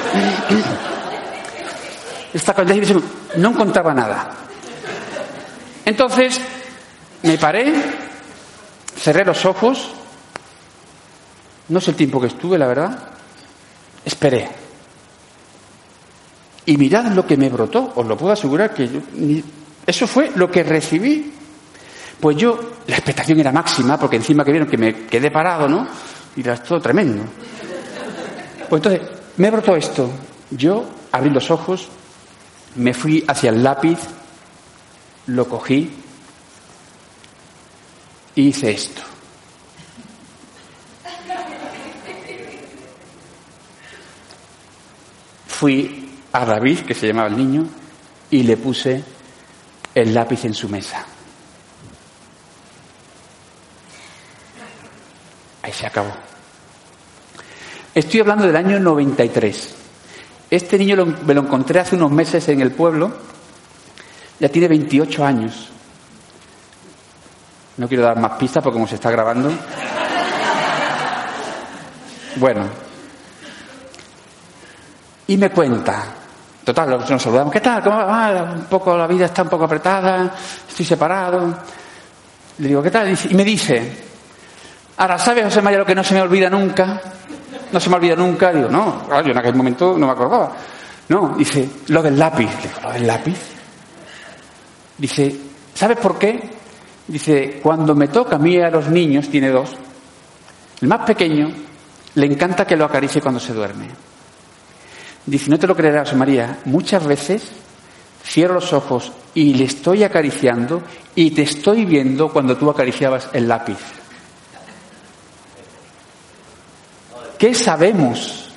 [2.35, 2.55] esta
[3.39, 4.33] no encontraba nada.
[5.87, 6.39] Entonces
[7.23, 7.73] me paré,
[8.95, 9.91] cerré los ojos,
[11.71, 13.09] no sé el tiempo que estuve, la verdad,
[14.05, 14.66] esperé.
[16.67, 18.91] Y mirad lo que me brotó, os lo puedo asegurar que
[19.87, 21.33] eso fue lo que recibí.
[22.19, 25.87] Pues yo, la expectación era máxima, porque encima que vieron que me quedé parado, ¿no?
[26.35, 27.23] Y era todo tremendo.
[28.69, 30.11] Pues entonces, me brotó esto.
[30.51, 31.89] Yo abrí los ojos,
[32.75, 33.99] me fui hacia el lápiz,
[35.27, 35.91] lo cogí
[38.35, 39.03] y hice esto.
[45.47, 46.06] Fui
[46.37, 47.67] a David, que se llamaba el niño,
[48.31, 49.03] y le puse
[49.95, 51.05] el lápiz en su mesa.
[55.63, 56.13] Ahí se acabó.
[57.95, 59.75] Estoy hablando del año 93.
[60.51, 63.17] Este niño me lo encontré hace unos meses en el pueblo.
[64.39, 65.71] Ya tiene 28 años.
[67.79, 69.51] No quiero dar más pistas porque como se está grabando.
[72.37, 72.69] Bueno.
[75.27, 76.26] Y me cuenta.
[76.67, 77.53] Total, nos saludamos.
[77.53, 77.81] ¿Qué tal?
[77.81, 78.27] ¿Cómo va?
[78.27, 80.35] Ah, un poco, la vida está un poco apretada.
[80.69, 81.57] Estoy separado.
[82.59, 83.17] Le digo, ¿qué tal?
[83.31, 84.05] Y me dice,
[84.97, 87.01] ahora, ¿sabes, José María, lo que no se me olvida nunca?
[87.71, 88.53] no se me olvida nunca.
[88.53, 90.57] Digo, no, yo en aquel momento no me acordaba.
[91.09, 92.51] No, dice, lo del lápiz.
[92.61, 93.39] Digo, ¿lo del lápiz?
[94.99, 95.37] Dice,
[95.73, 96.51] ¿sabes por qué?
[97.07, 99.71] Dice, cuando me toca a mí a los niños, tiene dos,
[100.81, 101.49] el más pequeño
[102.17, 103.87] le encanta que lo acaricie cuando se duerme.
[105.27, 107.51] Dice, no te lo creerás, María, muchas veces
[108.25, 110.83] cierro los ojos y le estoy acariciando
[111.15, 113.79] y te estoy viendo cuando tú acariciabas el lápiz.
[117.39, 118.51] ¿Qué sabemos?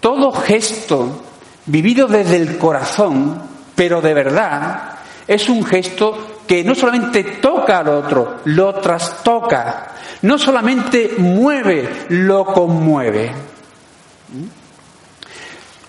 [0.00, 1.22] Todo gesto
[1.66, 3.42] vivido desde el corazón,
[3.74, 9.92] pero de verdad, es un gesto que no solamente toca al otro, lo trastoca,
[10.22, 13.32] no solamente mueve, lo conmueve.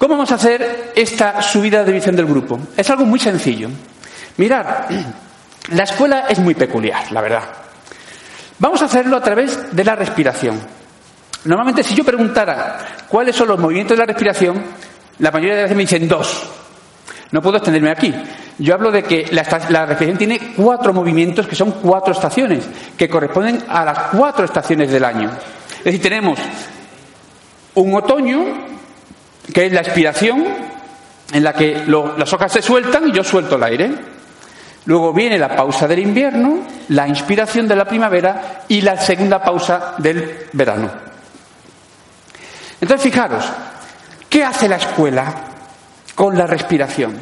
[0.06, 2.60] ¿Cómo vamos a hacer esta subida de visión del grupo?
[2.78, 3.70] Es algo muy sencillo.
[4.38, 4.64] Mirad,
[5.72, 7.42] la escuela es muy peculiar, la verdad.
[8.60, 10.62] Vamos a hacerlo a través de la respiración.
[11.46, 14.64] Normalmente si yo preguntara cuáles son los movimientos de la respiración,
[15.18, 16.52] la mayoría de veces me dicen dos.
[17.32, 18.14] No puedo extenderme aquí.
[18.60, 22.64] Yo hablo de que la, respiración tiene cuatro movimientos que son cuatro estaciones,
[22.96, 25.32] que corresponden a las cuatro estaciones del año.
[25.80, 26.38] Es decir, tenemos
[27.74, 28.75] un otoño,
[29.54, 30.46] que es la expiración,
[31.32, 33.92] en la que las hojas se sueltan y yo suelto el aire.
[34.86, 39.96] Luego viene la pausa del invierno, la inspiración de la primavera y la segunda pausa
[39.98, 40.92] del verano.
[42.80, 43.44] Entonces, fijaros,
[44.30, 45.34] ¿qué hace la escuela
[46.14, 47.18] con la respiración?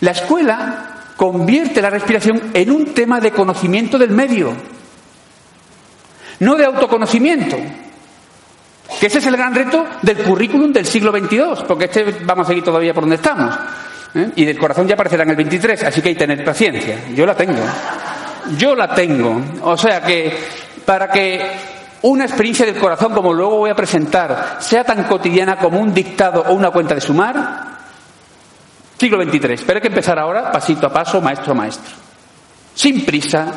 [0.00, 4.54] La escuela convierte la respiración en un tema de conocimiento del medio,
[6.40, 7.56] no de autoconocimiento.
[9.00, 12.48] Que ese es el gran reto del currículum del siglo XXII, porque este vamos a
[12.48, 13.54] seguir todavía por donde estamos.
[14.14, 14.32] ¿eh?
[14.36, 17.08] Y del corazón ya aparecerá en el 23, así que hay que tener paciencia.
[17.14, 17.62] Yo la tengo.
[18.56, 19.40] Yo la tengo.
[19.62, 20.34] O sea que
[20.84, 21.50] para que
[22.02, 26.44] una experiencia del corazón, como luego voy a presentar, sea tan cotidiana como un dictado
[26.48, 27.78] o una cuenta de sumar,
[28.98, 29.64] siglo XXIII.
[29.66, 31.94] Pero hay que empezar ahora, pasito a paso, maestro a maestro.
[32.74, 33.52] Sin prisa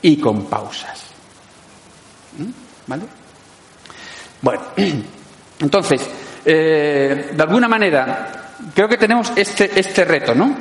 [0.00, 1.02] y con pausas.
[2.38, 2.50] ¿Mm?
[2.86, 3.23] ¿Vale?
[4.44, 4.60] Bueno,
[5.58, 6.02] entonces,
[6.44, 8.28] eh, de alguna manera,
[8.74, 10.54] creo que tenemos este, este reto, ¿no?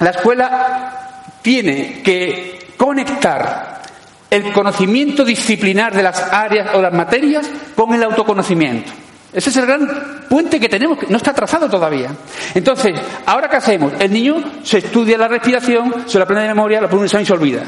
[0.00, 3.82] La escuela tiene que conectar
[4.30, 8.90] el conocimiento disciplinar de las áreas o las materias con el autoconocimiento.
[9.34, 12.10] Ese es el gran puente que tenemos, que no está trazado todavía.
[12.54, 13.92] Entonces, ¿ahora qué hacemos?
[13.98, 17.24] El niño se estudia la respiración, se lo aprende de memoria, lo pone un examen
[17.24, 17.64] y se olvida.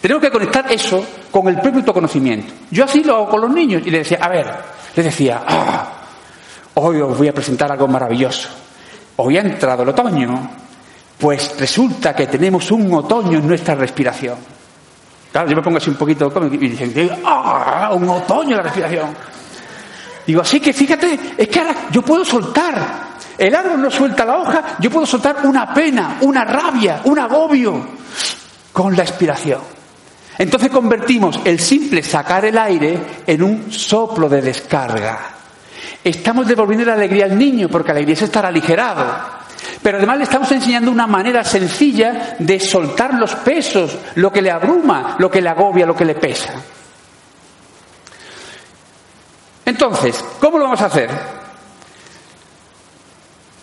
[0.00, 2.52] Tenemos que conectar eso con el propio autoconocimiento.
[2.70, 4.46] Yo así lo hago con los niños y les decía, a ver,
[4.94, 5.92] les decía, ah,
[6.74, 8.48] hoy os voy a presentar algo maravilloso.
[9.16, 10.50] Hoy ha entrado el otoño,
[11.18, 14.36] pues resulta que tenemos un otoño en nuestra respiración.
[15.32, 17.90] Claro, yo me pongo así un poquito y dicen, ¡ah!
[17.92, 19.08] Un otoño la respiración.
[20.26, 23.08] Digo, así que fíjate, es que ahora yo puedo soltar.
[23.36, 27.86] El árbol no suelta la hoja, yo puedo soltar una pena, una rabia, un agobio
[28.72, 29.77] con la expiración.
[30.38, 35.18] Entonces convertimos el simple sacar el aire en un soplo de descarga.
[36.02, 39.04] Estamos devolviendo la alegría al niño porque la alegría es estar aligerado.
[39.82, 44.50] Pero además le estamos enseñando una manera sencilla de soltar los pesos, lo que le
[44.50, 46.52] abruma, lo que le agobia, lo que le pesa.
[49.64, 51.10] Entonces, ¿cómo lo vamos a hacer?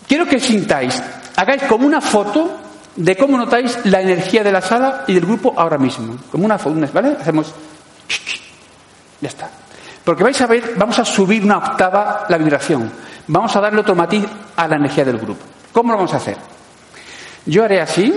[0.06, 1.02] Quiero que sintáis
[1.36, 2.60] hagáis como una foto
[2.96, 6.16] de cómo notáis la energía de la sala y del grupo ahora mismo.
[6.30, 7.16] Como una foto, ¿vale?
[7.20, 7.54] Hacemos...
[9.20, 9.50] Ya está.
[10.04, 12.90] Porque vais a ver, vamos a subir una octava la vibración.
[13.28, 14.24] Vamos a darle otro matiz
[14.56, 15.44] a la energía del grupo.
[15.72, 16.36] ¿Cómo lo vamos a hacer?
[17.44, 18.12] Yo haré así.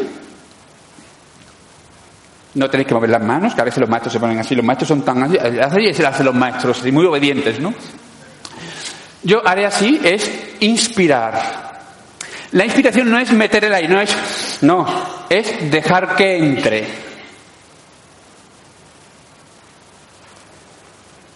[2.53, 4.55] No tenéis que mover las manos, que a veces los maestros se ponen así.
[4.55, 5.23] Los maestros son tan...
[5.23, 7.73] Así se hacen los maestros, muy obedientes, ¿no?
[9.23, 11.68] Yo haré así, es inspirar.
[12.51, 14.15] La inspiración no es meter el aire, no es,
[14.61, 14.85] no,
[15.29, 16.87] es dejar que entre.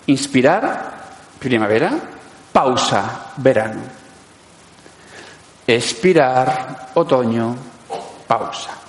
[0.08, 1.04] Inspirar,
[1.40, 1.92] primavera,
[2.52, 3.82] pausa, verano.
[5.68, 7.56] Expirar, otoño,
[8.28, 8.83] pausa.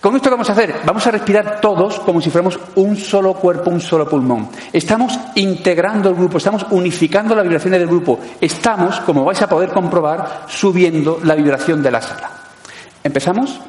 [0.00, 0.76] ¿Con esto qué vamos a hacer?
[0.86, 4.48] Vamos a respirar todos como si fuéramos un solo cuerpo, un solo pulmón.
[4.72, 8.18] Estamos integrando el grupo, estamos unificando las vibraciones del grupo.
[8.40, 12.30] Estamos, como vais a poder comprobar, subiendo la vibración de la sala.
[13.04, 13.60] ¿Empezamos?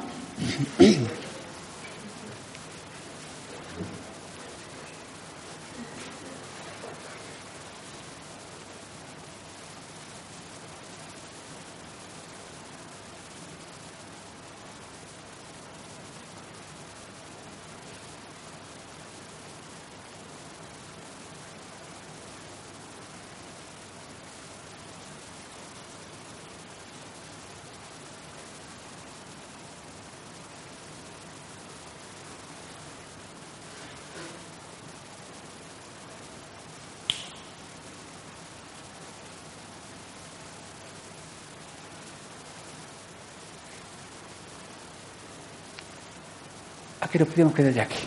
[47.26, 47.98] Que podemos quedar ya aquí.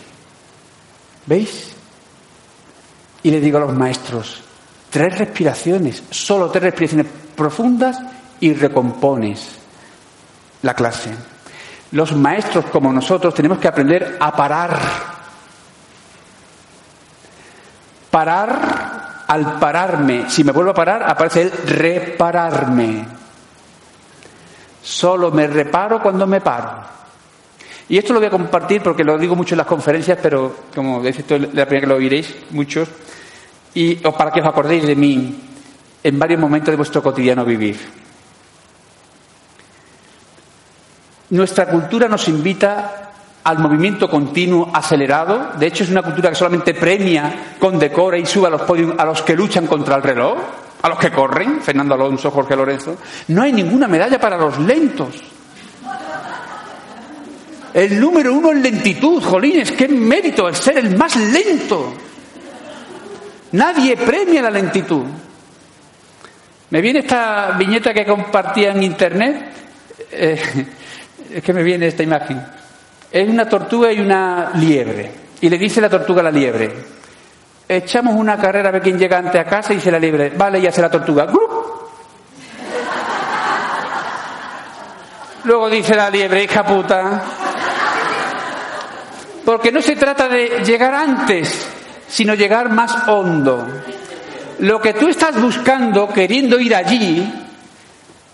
[1.26, 1.72] ¿Veis?
[3.22, 4.42] Y le digo a los maestros,
[4.90, 7.98] tres respiraciones, solo tres respiraciones profundas
[8.40, 9.48] y recompones
[10.62, 11.14] la clase.
[11.92, 14.78] Los maestros como nosotros tenemos que aprender a parar.
[18.10, 23.06] Parar, al pararme, si me vuelvo a parar, aparece el repararme.
[24.82, 26.95] Solo me reparo cuando me paro.
[27.88, 31.00] Y esto lo voy a compartir porque lo digo mucho en las conferencias, pero como
[31.02, 32.88] de esto es la primera que lo oiréis, muchos,
[33.74, 35.40] y para que os acordéis de mí
[36.02, 37.78] en varios momentos de vuestro cotidiano vivir.
[41.30, 43.12] Nuestra cultura nos invita
[43.42, 45.52] al movimiento continuo acelerado.
[45.58, 49.04] De hecho, es una cultura que solamente premia, condecora y sube a los podios a
[49.04, 50.38] los que luchan contra el reloj,
[50.82, 52.96] a los que corren, Fernando Alonso, Jorge Lorenzo.
[53.28, 55.35] No hay ninguna medalla para los lentos.
[57.76, 61.92] El número uno en lentitud, jolines, qué mérito el ser el más lento.
[63.52, 65.04] Nadie premia la lentitud.
[66.70, 69.52] Me viene esta viñeta que compartía en internet,
[70.10, 70.40] eh,
[71.34, 72.42] es que me viene esta imagen.
[73.12, 75.10] Es una tortuga y una liebre.
[75.42, 76.72] Y le dice la tortuga a la liebre,
[77.68, 80.60] echamos una carrera a ver quién llega antes a casa y dice la liebre, vale,
[80.60, 81.30] y hace la tortuga,
[85.44, 87.45] Luego dice la liebre, hija puta,
[89.46, 91.68] porque no se trata de llegar antes,
[92.08, 93.64] sino llegar más hondo.
[94.58, 97.32] Lo que tú estás buscando, queriendo ir allí,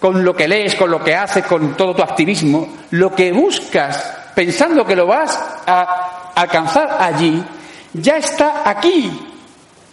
[0.00, 4.20] con lo que lees, con lo que haces, con todo tu activismo, lo que buscas
[4.34, 7.44] pensando que lo vas a alcanzar allí,
[7.92, 9.12] ya está aquí,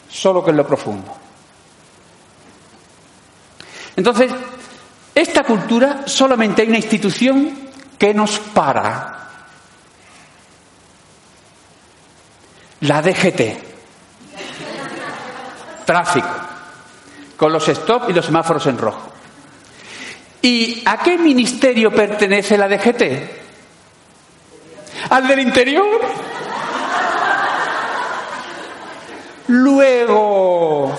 [0.10, 1.14] solo que en lo profundo.
[3.98, 4.32] Entonces,
[5.14, 9.29] esta cultura solamente hay una institución que nos para,
[12.82, 13.42] La DGT.
[15.86, 16.30] Tráfico.
[17.36, 19.12] Con los stop y los semáforos en rojo.
[20.42, 23.04] ¿Y a qué ministerio pertenece la DGT?
[25.10, 26.02] ¿Al del interior?
[29.48, 30.96] Luego,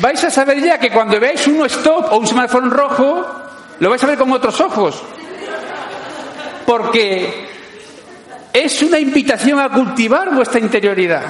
[0.00, 3.26] vais a saber ya que cuando veáis uno stop o un semáforo en rojo,
[3.78, 5.02] lo vais a ver con otros ojos.
[6.66, 7.48] Porque
[8.52, 11.22] es una invitación a cultivar vuestra interioridad.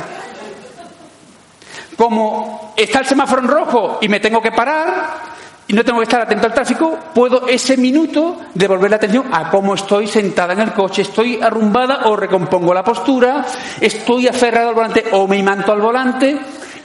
[1.97, 6.05] Como está el semáforo en rojo y me tengo que parar y no tengo que
[6.05, 10.61] estar atento al tráfico, puedo ese minuto devolver la atención a cómo estoy sentada en
[10.61, 13.45] el coche, estoy arrumbada o recompongo la postura,
[13.81, 16.39] estoy aferrado al volante o me imanto al volante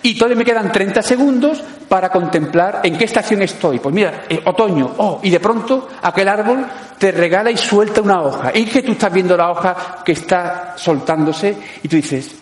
[0.04, 3.80] y todavía me quedan 30 segundos para contemplar en qué estación estoy.
[3.80, 6.66] Pues mira, eh, otoño, oh, y de pronto aquel árbol
[6.98, 8.52] te regala y suelta una hoja.
[8.54, 12.36] Y que tú estás viendo la hoja que está soltándose y tú dices,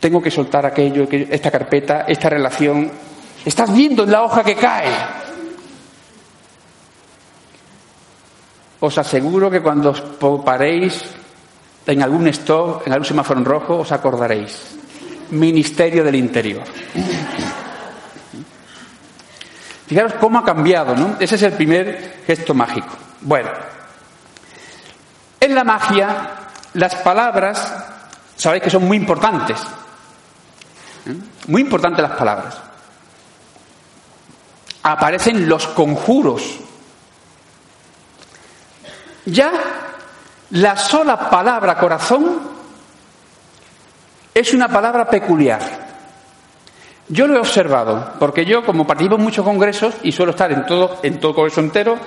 [0.00, 2.90] tengo que soltar aquello, esta carpeta, esta relación.
[3.44, 4.90] Estás viendo en la hoja que cae.
[8.84, 10.00] os aseguro que cuando os
[10.44, 11.00] paréis
[11.86, 14.83] en algún stop, en algún semáforo en rojo, os acordaréis.
[15.30, 16.62] Ministerio del Interior.
[19.86, 21.16] Fijaros cómo ha cambiado, ¿no?
[21.20, 22.88] Ese es el primer gesto mágico.
[23.20, 23.50] Bueno,
[25.40, 26.30] en la magia
[26.74, 27.72] las palabras,
[28.36, 29.60] sabéis que son muy importantes.
[31.06, 31.14] ¿eh?
[31.48, 32.56] Muy importantes las palabras.
[34.82, 36.42] Aparecen los conjuros.
[39.26, 39.52] Ya
[40.50, 42.53] la sola palabra corazón
[44.34, 45.60] es una palabra peculiar.
[47.08, 50.66] Yo lo he observado, porque yo, como participo en muchos congresos y suelo estar en
[50.66, 51.98] todo, en todo congreso entero,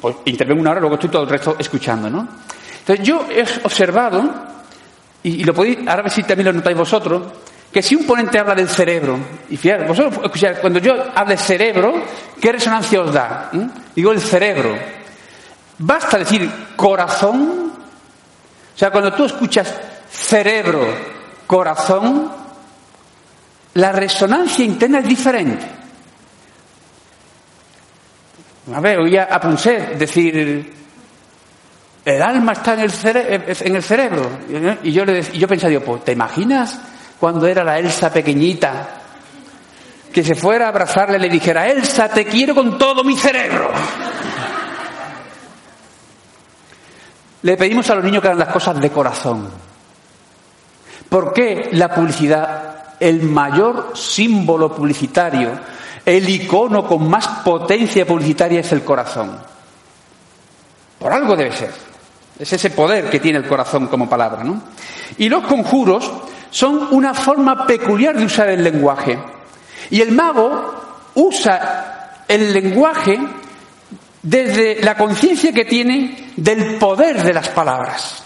[0.00, 2.28] pues intervengo una hora, luego estoy todo el resto escuchando, ¿no?
[2.80, 4.22] Entonces yo he observado,
[5.22, 7.22] y, lo podéis, ahora a ver si también lo notáis vosotros,
[7.72, 9.18] que si un ponente habla del cerebro,
[9.50, 11.94] y fíjate, vosotros escucháis, cuando yo hablo de cerebro,
[12.40, 13.50] ¿qué resonancia os da?
[13.52, 13.66] ¿Mm?
[13.94, 14.76] Digo el cerebro.
[15.78, 17.72] Basta decir corazón.
[18.74, 19.72] O sea, cuando tú escuchas
[20.10, 20.80] cerebro,
[21.48, 22.30] corazón,
[23.74, 25.66] la resonancia interna es diferente.
[28.72, 30.72] A ver, oía a Punset decir,
[32.04, 32.90] el alma está en el,
[33.82, 34.30] cerebro.
[34.82, 36.78] Y yo, le, y yo pensaba, pues, ¿te imaginas
[37.18, 39.00] cuando era la Elsa pequeñita?
[40.12, 43.70] Que se fuera a abrazarle y le dijera, Elsa, te quiero con todo mi cerebro.
[47.40, 49.67] Le pedimos a los niños que hagan las cosas de corazón.
[51.08, 55.50] ¿Por qué la publicidad, el mayor símbolo publicitario,
[56.04, 59.38] el icono con más potencia publicitaria es el corazón?
[60.98, 61.72] Por algo debe ser.
[62.38, 64.62] Es ese poder que tiene el corazón como palabra, ¿no?
[65.16, 66.10] Y los conjuros
[66.50, 69.18] son una forma peculiar de usar el lenguaje.
[69.90, 70.74] Y el mago
[71.14, 73.18] usa el lenguaje
[74.22, 78.22] desde la conciencia que tiene del poder de las palabras.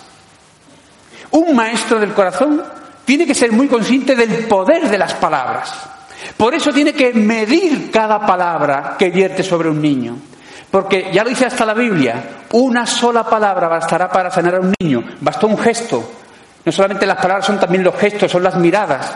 [1.33, 2.63] Un maestro del corazón
[3.05, 5.73] tiene que ser muy consciente del poder de las palabras.
[6.37, 10.17] Por eso tiene que medir cada palabra que vierte sobre un niño.
[10.71, 14.75] Porque ya lo dice hasta la Biblia, una sola palabra bastará para sanar a un
[14.81, 15.03] niño.
[15.21, 16.13] Bastó un gesto.
[16.65, 19.13] No solamente las palabras son también los gestos, son las miradas.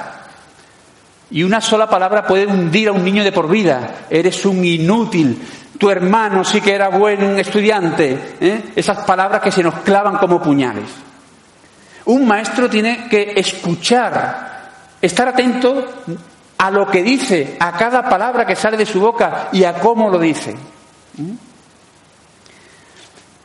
[1.30, 4.06] Y una sola palabra puede hundir a un niño de por vida.
[4.10, 5.40] Eres un inútil,
[5.78, 8.62] tu hermano sí que era buen estudiante, ¿eh?
[8.74, 10.84] esas palabras que se nos clavan como puñales.
[12.06, 16.04] Un maestro tiene que escuchar, estar atento
[16.58, 20.08] a lo que dice, a cada palabra que sale de su boca y a cómo
[20.08, 20.54] lo dice.
[21.18, 21.32] ¿Mm?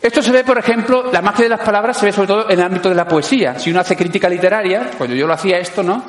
[0.02, 2.60] Esto se ve, por ejemplo, la magia de las palabras se ve sobre todo en
[2.60, 3.60] el ámbito de la poesía.
[3.60, 6.04] Si uno hace crítica literaria, cuando yo lo hacía esto, ¿no?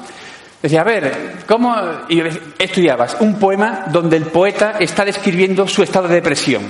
[0.63, 1.75] Decía, a ver, ¿cómo
[2.09, 2.23] y
[2.59, 3.17] estudiabas?
[3.21, 6.63] Un poema donde el poeta está describiendo su estado de depresión.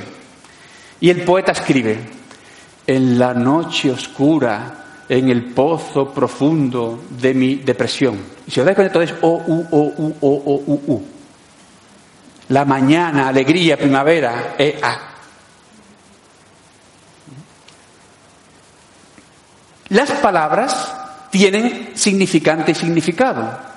[1.00, 1.98] Y el poeta escribe,
[2.86, 8.18] en la noche oscura, en el pozo profundo de mi depresión.
[8.46, 11.06] Y si os dais cuenta, todo es O, U, O, U, O, O, U, U.
[12.48, 14.98] La mañana, alegría, primavera, E, A.
[19.88, 20.94] Las palabras
[21.30, 23.72] tienen significante y significado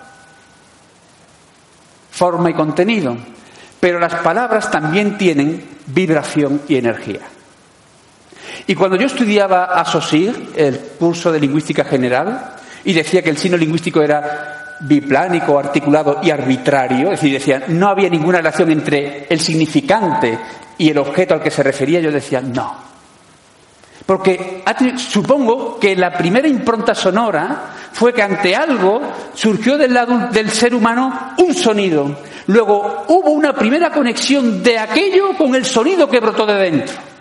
[2.15, 3.17] forma y contenido,
[3.79, 7.34] pero las palabras también tienen vibración y energía.
[8.67, 13.37] Y cuando yo estudiaba a SOSIR, el curso de lingüística general, y decía que el
[13.37, 19.25] signo lingüístico era biplánico, articulado y arbitrario, es decir, decía, no había ninguna relación entre
[19.29, 20.37] el significante
[20.77, 22.85] y el objeto al que se refería, yo decía, no.
[24.05, 24.63] Porque
[24.97, 29.01] supongo que la primera impronta sonora fue que ante algo
[29.33, 32.15] surgió del lado del ser humano un sonido.
[32.47, 37.14] Luego hubo una primera conexión de aquello con el sonido que brotó de dentro.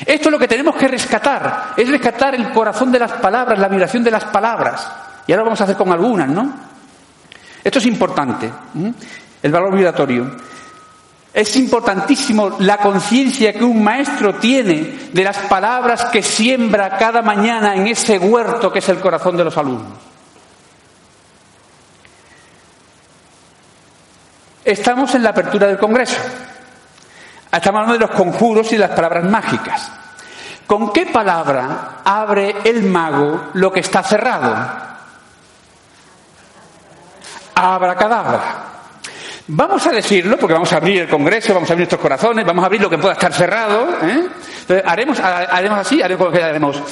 [0.00, 3.68] Esto es lo que tenemos que rescatar, es rescatar el corazón de las palabras, la
[3.68, 4.90] vibración de las palabras.
[5.26, 6.52] Y ahora lo vamos a hacer con algunas, ¿no?
[7.62, 8.50] Esto es importante,
[9.42, 10.36] el valor vibratorio.
[11.32, 17.74] Es importantísimo la conciencia que un maestro tiene de las palabras que siembra cada mañana
[17.74, 19.98] en ese huerto que es el corazón de los alumnos.
[24.64, 26.16] Estamos en la apertura del Congreso.
[27.56, 29.90] Estamos hablando de los conjuros y las palabras mágicas.
[30.66, 34.54] ¿Con qué palabra abre el mago lo que está cerrado?
[37.54, 38.40] Abracadabra.
[39.46, 42.62] Vamos a decirlo, porque vamos a abrir el Congreso, vamos a abrir nuestros corazones, vamos
[42.62, 43.88] a abrir lo que pueda estar cerrado.
[44.02, 44.26] ¿eh?
[44.60, 46.82] Entonces, haremos, haremos así, haremos, haremos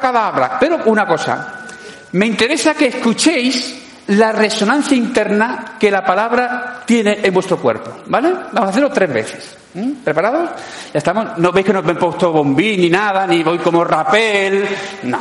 [0.00, 0.56] cadabra.
[0.58, 1.66] Pero una cosa,
[2.12, 7.98] me interesa que escuchéis la resonancia interna que la palabra tiene en vuestro cuerpo.
[8.06, 8.32] ¿Vale?
[8.52, 9.56] Vamos a hacerlo tres veces.
[10.02, 10.50] ¿Preparados?
[10.92, 11.38] Ya estamos.
[11.38, 14.66] No veis que no me he puesto bombín ni nada, ni voy como rapel.
[15.04, 15.20] No.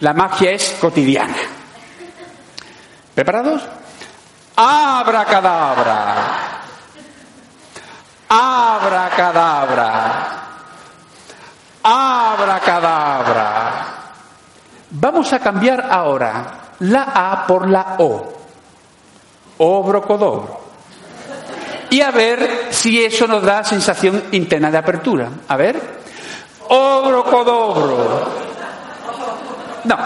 [0.00, 1.36] La magia es cotidiana.
[3.14, 3.62] ¿Preparados?
[4.56, 6.14] Abra cadabra.
[8.28, 10.42] Abra cadabra.
[11.84, 13.86] Abra cadabra.
[14.90, 18.32] Vamos a cambiar ahora la A por la O.
[19.58, 20.60] Obrocodobro.
[21.90, 25.28] Y a ver si eso nos da sensación interna de apertura.
[25.46, 25.80] A ver.
[26.68, 28.30] Obrocodobro.
[29.84, 29.98] No,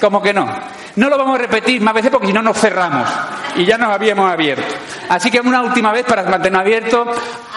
[0.00, 0.48] como que no.
[0.96, 3.08] No lo vamos a repetir más veces porque si no nos cerramos.
[3.56, 4.74] Y ya nos habíamos abierto.
[5.08, 7.06] Así que una última vez para mantener abierto.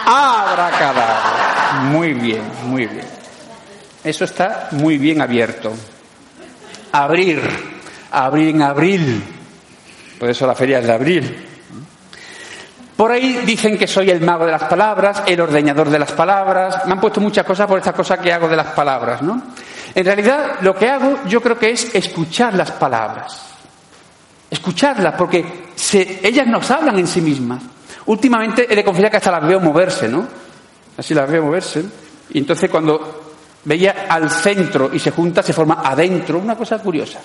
[0.06, 1.80] Abracadabra.
[1.82, 3.06] Muy bien, muy bien.
[4.04, 5.72] Eso está muy bien abierto.
[6.92, 7.73] Abrir.
[8.14, 9.22] Abrir en abril.
[10.18, 11.46] Por eso la feria es de abril.
[12.96, 16.86] Por ahí dicen que soy el mago de las palabras, el ordeñador de las palabras.
[16.86, 19.42] Me han puesto muchas cosas por esta cosa que hago de las palabras, ¿no?
[19.94, 23.42] En realidad, lo que hago yo creo que es escuchar las palabras.
[24.48, 25.44] Escucharlas, porque
[26.22, 27.62] ellas nos hablan en sí mismas.
[28.06, 30.26] Últimamente he de confesar que hasta las veo moverse, ¿no?
[30.96, 31.84] Así las veo moverse.
[32.30, 33.34] Y entonces cuando
[33.64, 37.18] veía al centro y se junta, se forma adentro, una cosa curiosa.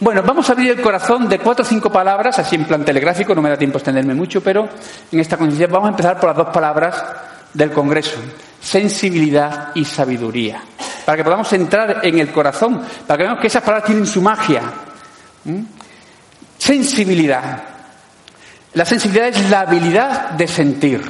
[0.00, 3.34] Bueno, vamos a abrir el corazón de cuatro o cinco palabras, así en plan telegráfico,
[3.34, 4.68] no me da tiempo a extenderme mucho, pero
[5.12, 7.04] en esta condición vamos a empezar por las dos palabras
[7.52, 8.16] del Congreso,
[8.60, 10.60] sensibilidad y sabiduría,
[11.04, 14.20] para que podamos entrar en el corazón, para que veamos que esas palabras tienen su
[14.20, 14.62] magia.
[15.44, 15.60] ¿Mm?
[16.58, 17.62] Sensibilidad.
[18.74, 21.02] La sensibilidad es la habilidad de sentir.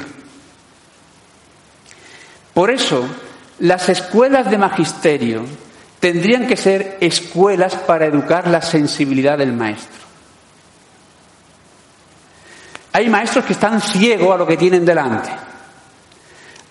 [2.52, 3.08] Por eso,
[3.60, 5.44] las escuelas de magisterio
[6.04, 10.02] tendrían que ser escuelas para educar la sensibilidad del maestro.
[12.92, 15.30] Hay maestros que están ciegos a lo que tienen delante.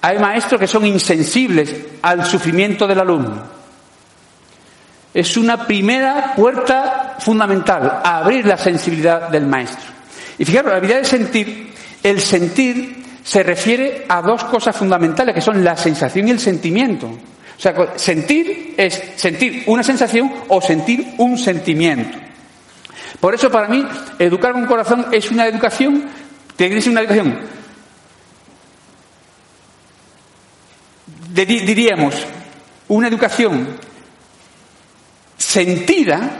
[0.02, 3.42] Hay maestros que son insensibles al sufrimiento del alumno.
[5.12, 9.90] Es una primera puerta fundamental, abrir la sensibilidad del maestro.
[10.38, 11.74] Y fijaros, la habilidad de sentir,
[12.04, 17.18] el sentir se refiere a dos cosas fundamentales, que son la sensación y el sentimiento.
[17.58, 22.18] O sea, sentir es sentir una sensación o sentir un sentimiento.
[23.20, 23.86] Por eso para mí
[24.20, 26.04] educar con corazón es una educación,
[26.56, 27.40] tiene que ser una educación,
[31.34, 32.16] diríamos,
[32.90, 33.68] una educación
[35.38, 36.40] sentida,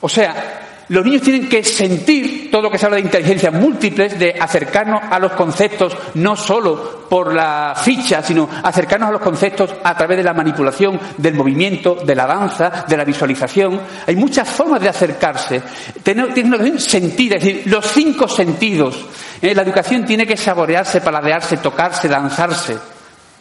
[0.00, 4.18] o sea, los niños tienen que sentir todo lo que se habla de inteligencias múltiples,
[4.18, 9.74] de acercarnos a los conceptos no solo por la ficha, sino acercarnos a los conceptos
[9.82, 13.80] a través de la manipulación, del movimiento, de la danza, de la visualización.
[14.06, 15.62] Hay muchas formas de acercarse.
[16.02, 19.06] Tiene una educación sentida, es decir, los cinco sentidos.
[19.40, 22.76] Eh, la educación tiene que saborearse, paladearse, tocarse, danzarse.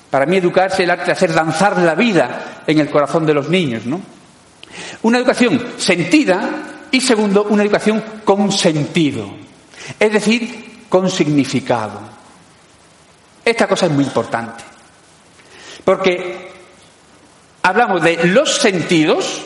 [0.10, 3.34] Para mí educarse es el arte de hacer danzar la vida en el corazón de
[3.34, 4.02] los niños, ¿no?
[5.04, 9.30] Una educación sentida y segundo, una educación con sentido,
[10.00, 12.00] es decir, con significado.
[13.44, 14.64] Esta cosa es muy importante,
[15.84, 16.52] porque
[17.64, 19.42] hablamos de los sentidos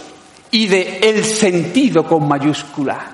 [0.51, 3.11] y de el sentido con mayúscula,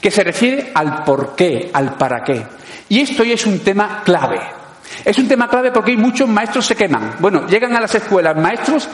[0.00, 2.46] que se refiere al por qué, al para qué.
[2.88, 4.40] Y esto es un tema clave.
[5.04, 7.16] Es un tema clave porque hay muchos maestros se queman.
[7.18, 8.88] Bueno, llegan a las escuelas maestros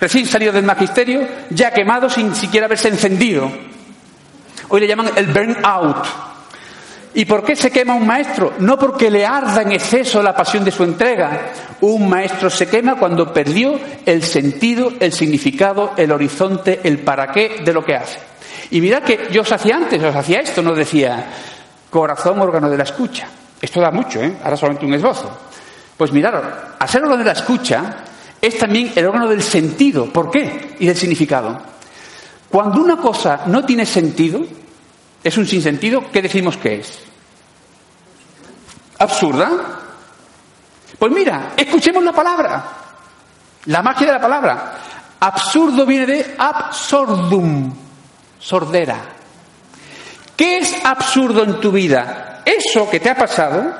[0.00, 3.50] recién salidos del magisterio, ya quemados sin siquiera haberse encendido.
[4.68, 6.06] Hoy le llaman el burnout.
[7.14, 8.52] ¿Y por qué se quema un maestro?
[8.58, 11.52] No porque le arda en exceso la pasión de su entrega.
[11.80, 17.62] Un maestro se quema cuando perdió el sentido, el significado, el horizonte, el para qué
[17.64, 18.18] de lo que hace.
[18.70, 21.26] Y mirad que yo os hacía antes, os hacía esto, nos decía
[21.90, 23.26] corazón, órgano de la escucha.
[23.60, 24.36] Esto da mucho, ¿eh?
[24.44, 25.30] Ahora solamente un esbozo.
[25.96, 26.34] Pues mirad,
[26.78, 27.96] hacer órgano de la escucha
[28.40, 30.06] es también el órgano del sentido.
[30.06, 30.76] ¿Por qué?
[30.78, 31.77] Y del significado.
[32.50, 34.40] Cuando una cosa no tiene sentido,
[35.22, 37.00] es un sinsentido, ¿qué decimos que es?
[38.98, 39.50] ¿Absurda?
[40.98, 42.64] Pues mira, escuchemos la palabra,
[43.66, 44.78] la magia de la palabra.
[45.20, 47.72] Absurdo viene de absurdum,
[48.38, 49.00] sordera.
[50.36, 52.42] ¿Qué es absurdo en tu vida?
[52.44, 53.74] Eso que te ha pasado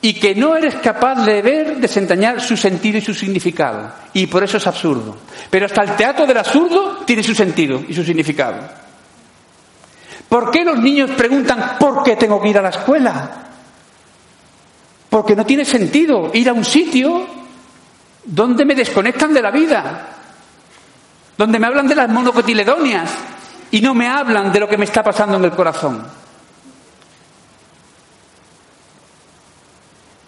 [0.00, 3.90] y que no eres capaz de ver, desentrañar su sentido y su significado.
[4.12, 5.16] Y por eso es absurdo.
[5.50, 8.58] Pero hasta el teatro del absurdo tiene su sentido y su significado.
[10.28, 13.30] ¿Por qué los niños preguntan por qué tengo que ir a la escuela?
[15.10, 17.26] Porque no tiene sentido ir a un sitio
[18.24, 20.08] donde me desconectan de la vida,
[21.36, 23.10] donde me hablan de las monocotiledonias,
[23.70, 26.17] y no me hablan de lo que me está pasando en el corazón.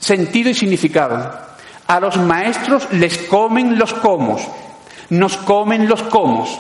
[0.01, 1.33] Sentido y significado.
[1.87, 4.43] A los maestros les comen los comos,
[5.11, 6.59] nos comen los comos.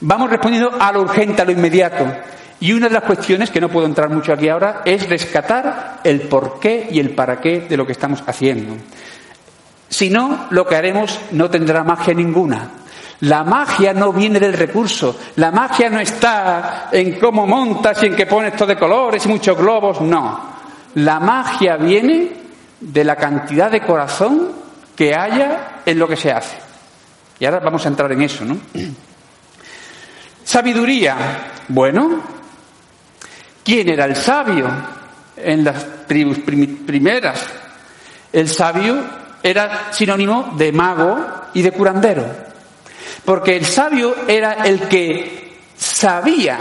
[0.00, 2.06] Vamos respondiendo a lo urgente, a lo inmediato.
[2.60, 6.22] Y una de las cuestiones, que no puedo entrar mucho aquí ahora, es rescatar el
[6.22, 8.76] porqué y el para qué de lo que estamos haciendo.
[9.88, 12.70] Si no, lo que haremos no tendrá magia ninguna.
[13.20, 18.16] La magia no viene del recurso, la magia no está en cómo montas y en
[18.16, 20.40] qué pones todo de colores y muchos globos, no.
[20.94, 22.39] La magia viene
[22.80, 24.52] de la cantidad de corazón
[24.96, 26.56] que haya en lo que se hace.
[27.38, 28.58] Y ahora vamos a entrar en eso, ¿no?
[30.44, 31.16] Sabiduría.
[31.68, 32.20] Bueno,
[33.62, 34.68] ¿quién era el sabio
[35.36, 37.40] en las tribus primeras?
[38.32, 38.98] El sabio
[39.42, 41.24] era sinónimo de mago
[41.54, 42.26] y de curandero.
[43.24, 46.58] Porque el sabio era el que sabía,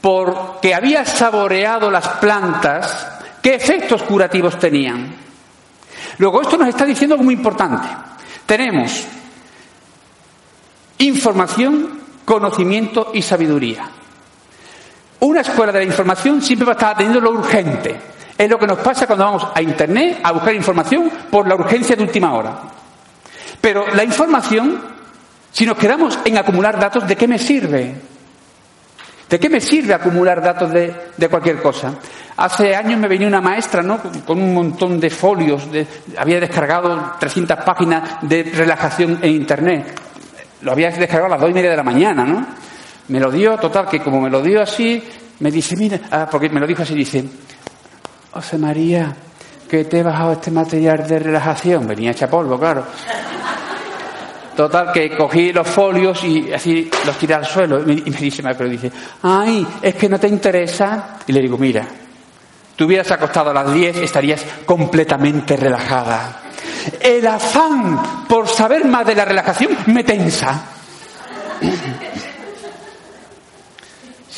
[0.00, 3.15] porque había saboreado las plantas,
[3.46, 5.14] ¿Qué efectos curativos tenían?
[6.18, 7.86] Luego, esto nos está diciendo algo muy importante.
[8.44, 9.06] Tenemos
[10.98, 13.88] información, conocimiento y sabiduría.
[15.20, 17.94] Una escuela de la información siempre va a estar atendiendo lo urgente.
[18.36, 21.94] Es lo que nos pasa cuando vamos a Internet a buscar información por la urgencia
[21.94, 22.62] de última hora.
[23.60, 24.82] Pero la información,
[25.52, 27.94] si nos quedamos en acumular datos, ¿de qué me sirve?
[29.30, 31.94] ¿De qué me sirve acumular datos de, de cualquier cosa?
[32.36, 33.98] Hace años me venía una maestra, ¿no?
[34.26, 35.68] Con un montón de folios,
[36.18, 39.98] había descargado 300 páginas de relajación en Internet.
[40.60, 42.46] Lo había descargado a las dos y media de la mañana, ¿no?
[43.08, 45.02] Me lo dio, total, que como me lo dio así,
[45.40, 47.24] me dice, mira, ah, porque me lo dijo así, dice,
[48.32, 49.14] José María,
[49.68, 51.86] que te he bajado este material de relajación.
[51.86, 52.84] Venía hecha polvo, claro.
[54.54, 57.80] Total, que cogí los folios y así los tiré al suelo.
[57.80, 58.90] Y me dice, pero dice,
[59.22, 61.18] ay, es que no te interesa.
[61.26, 61.86] Y le digo, mira,
[62.76, 66.42] te hubieras acostado a las 10, estarías completamente relajada.
[67.00, 70.62] El afán por saber más de la relajación me tensa.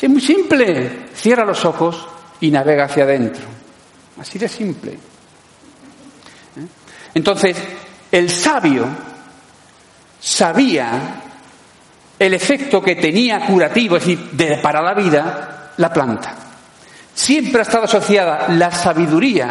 [0.01, 1.09] es muy simple.
[1.13, 2.07] Cierra los ojos
[2.39, 3.43] y navega hacia adentro.
[4.19, 4.93] Así de simple.
[4.93, 4.97] ¿Eh?
[7.13, 7.57] Entonces,
[8.11, 8.87] el sabio
[10.19, 11.21] sabía
[12.17, 16.48] el efecto que tenía curativo, es decir, de, para la vida, la planta.
[17.19, 19.49] Siempre ha estado asociada la sabiduría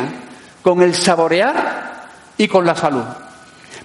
[0.62, 2.06] con el saborear
[2.38, 3.04] y con la salud.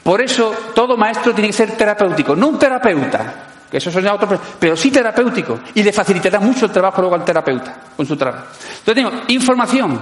[0.02, 3.34] Por eso todo maestro tiene que ser terapéutico, no un terapeuta,
[3.74, 5.60] que eso son otros, pero sí terapéutico.
[5.74, 8.46] Y le facilitará mucho el trabajo luego al terapeuta con su trabajo.
[8.78, 10.00] Entonces tengo información,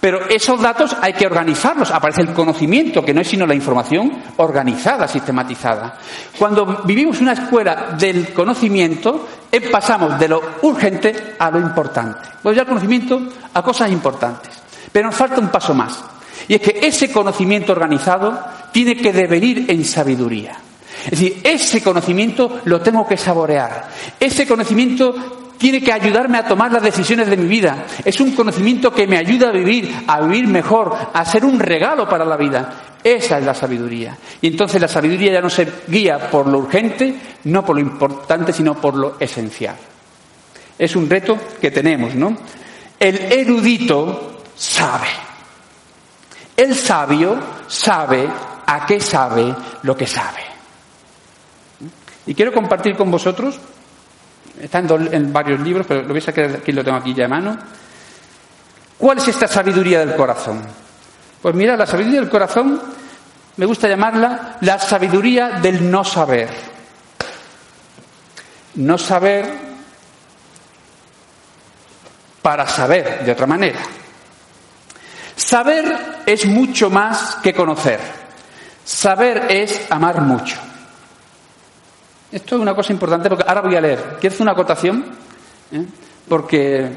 [0.00, 1.92] pero esos datos hay que organizarlos.
[1.92, 5.98] Aparece el conocimiento, que no es sino la información organizada, sistematizada.
[6.36, 12.28] Cuando vivimos una escuela del conocimiento, eh, pasamos de lo urgente a lo importante.
[12.42, 13.22] Pues ya el conocimiento
[13.54, 14.50] a cosas importantes.
[14.90, 16.02] Pero nos falta un paso más.
[16.48, 18.36] Y es que ese conocimiento organizado
[18.72, 20.58] tiene que devenir en sabiduría.
[21.04, 23.88] Es decir, ese conocimiento lo tengo que saborear.
[24.18, 27.84] Ese conocimiento tiene que ayudarme a tomar las decisiones de mi vida.
[28.04, 32.08] Es un conocimiento que me ayuda a vivir, a vivir mejor, a ser un regalo
[32.08, 32.98] para la vida.
[33.04, 34.16] Esa es la sabiduría.
[34.40, 38.52] Y entonces la sabiduría ya no se guía por lo urgente, no por lo importante,
[38.52, 39.76] sino por lo esencial.
[40.76, 42.36] Es un reto que tenemos, ¿no?
[42.98, 45.08] El erudito sabe.
[46.56, 47.36] El sabio
[47.68, 48.28] sabe
[48.66, 50.51] a qué sabe lo que sabe.
[52.26, 53.58] Y quiero compartir con vosotros
[54.60, 57.58] Está en, varios libros, pero lo veis aquí, lo tengo aquí ya a mano.
[58.98, 60.62] ¿Cuál es esta sabiduría del corazón?
[61.40, 62.80] Pues mira, la sabiduría del corazón
[63.56, 66.48] me gusta llamarla la sabiduría del no saber.
[68.74, 69.46] No saber
[72.40, 73.80] para saber de otra manera.
[75.34, 77.98] Saber es mucho más que conocer.
[78.84, 80.71] Saber es amar mucho.
[82.32, 84.16] Esto es una cosa importante porque ahora voy a leer.
[84.18, 85.04] ¿Quieres una acotación?
[85.70, 85.84] ¿Eh?
[86.26, 86.90] Porque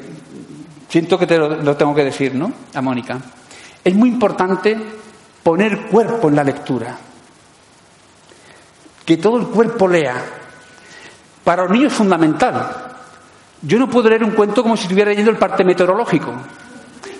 [0.87, 2.53] siento que te lo, tengo que decir, ¿no?
[2.73, 3.19] A Mónica.
[3.83, 4.77] Es muy importante
[5.43, 6.97] poner cuerpo en la lectura.
[9.05, 10.15] Que todo el cuerpo lea.
[11.43, 12.93] Para los niños es fundamental.
[13.61, 16.31] Yo no puedo leer un cuento como si estuviera leyendo el parte meteorológico.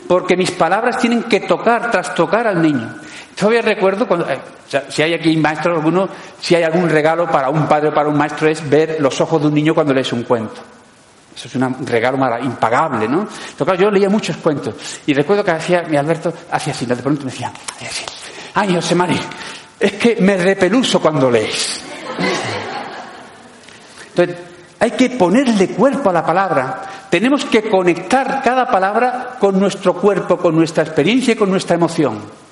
[0.07, 2.95] Porque mis palabras tienen que tocar, trastocar al niño.
[3.35, 4.39] Todavía recuerdo cuando, eh,
[4.87, 6.07] si hay aquí maestro alguno,
[6.39, 9.41] si hay algún regalo para un padre o para un maestro es ver los ojos
[9.41, 10.61] de un niño cuando lees un cuento.
[11.35, 13.27] Eso es un regalo impagable, ¿no?
[13.57, 14.73] Pero yo leía muchos cuentos
[15.05, 17.51] y recuerdo que hacía, mi Alberto hacía así, de pronto me decía,
[18.53, 19.19] ay José Mari,
[19.77, 21.81] es que me repeluso cuando lees.
[24.15, 24.37] Entonces,
[24.79, 26.83] hay que ponerle cuerpo a la palabra.
[27.09, 32.44] Tenemos que conectar cada palabra con nuestro cuerpo, con nuestra experiencia y con nuestra emoción.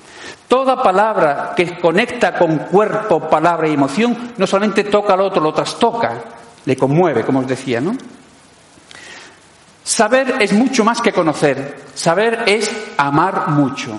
[0.48, 5.54] Toda palabra que conecta con cuerpo, palabra y emoción no solamente toca al otro, lo
[5.54, 6.22] trastoca,
[6.64, 7.96] le conmueve, como os decía, ¿no?
[9.82, 11.82] Saber es mucho más que conocer.
[11.94, 13.98] Saber es amar mucho.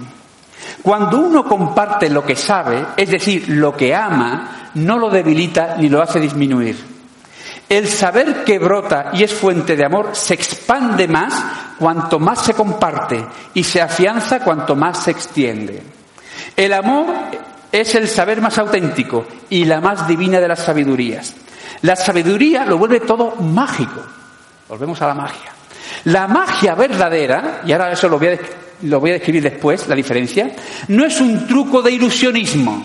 [0.81, 5.89] Cuando uno comparte lo que sabe, es decir, lo que ama, no lo debilita ni
[5.89, 6.95] lo hace disminuir.
[7.69, 11.33] El saber que brota y es fuente de amor se expande más
[11.79, 15.83] cuanto más se comparte y se afianza cuanto más se extiende.
[16.55, 17.07] El amor
[17.71, 21.35] es el saber más auténtico y la más divina de las sabidurías.
[21.81, 24.01] La sabiduría lo vuelve todo mágico.
[24.69, 25.51] Volvemos a la magia.
[26.05, 30.51] La magia verdadera, y ahora eso lo voy a, a describir después, la diferencia,
[30.87, 32.83] no es un truco de ilusionismo,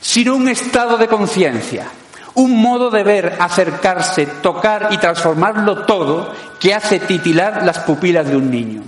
[0.00, 1.86] sino un estado de conciencia
[2.34, 8.36] un modo de ver, acercarse, tocar y transformarlo todo que hace titilar las pupilas de
[8.36, 8.82] un niño.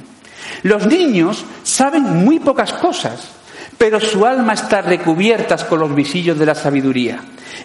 [0.62, 3.35] Los niños saben muy pocas cosas,
[3.78, 7.20] pero su alma está recubierta con los visillos de la sabiduría.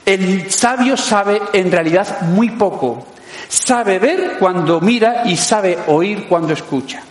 [0.05, 3.07] El sabio sabe en realidad muy poco.
[3.47, 7.01] Sabe ver cuando mira y sabe oír cuando escucha.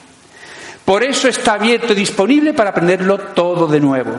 [0.84, 4.12] Por eso está abierto y disponible para aprenderlo todo de nuevo.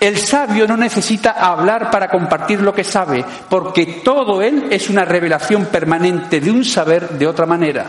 [0.00, 5.04] El sabio no necesita hablar para compartir lo que sabe, porque todo él es una
[5.04, 7.86] revelación permanente de un saber de otra manera.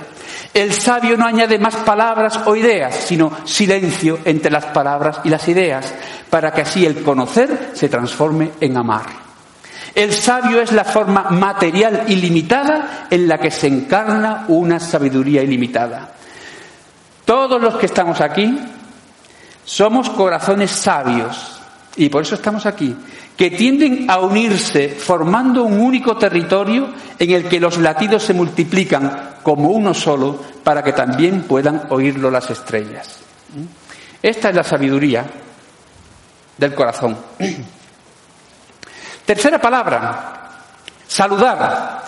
[0.54, 5.48] El sabio no añade más palabras o ideas, sino silencio entre las palabras y las
[5.48, 5.94] ideas,
[6.30, 9.24] para que así el conocer se transforme en amar.
[9.96, 16.14] El sabio es la forma material ilimitada en la que se encarna una sabiduría ilimitada.
[17.26, 18.60] Todos los que estamos aquí
[19.64, 21.53] somos corazones sabios,
[21.96, 22.96] y por eso estamos aquí,
[23.38, 26.90] que tienden a unirse formando un único territorio
[27.20, 32.32] en el que los latidos se multiplican como uno solo para que también puedan oírlo
[32.32, 33.20] las estrellas.
[34.22, 35.26] Esta es la sabiduría
[36.58, 37.16] del corazón.
[39.26, 40.50] Tercera palabra,
[41.08, 42.02] saludar.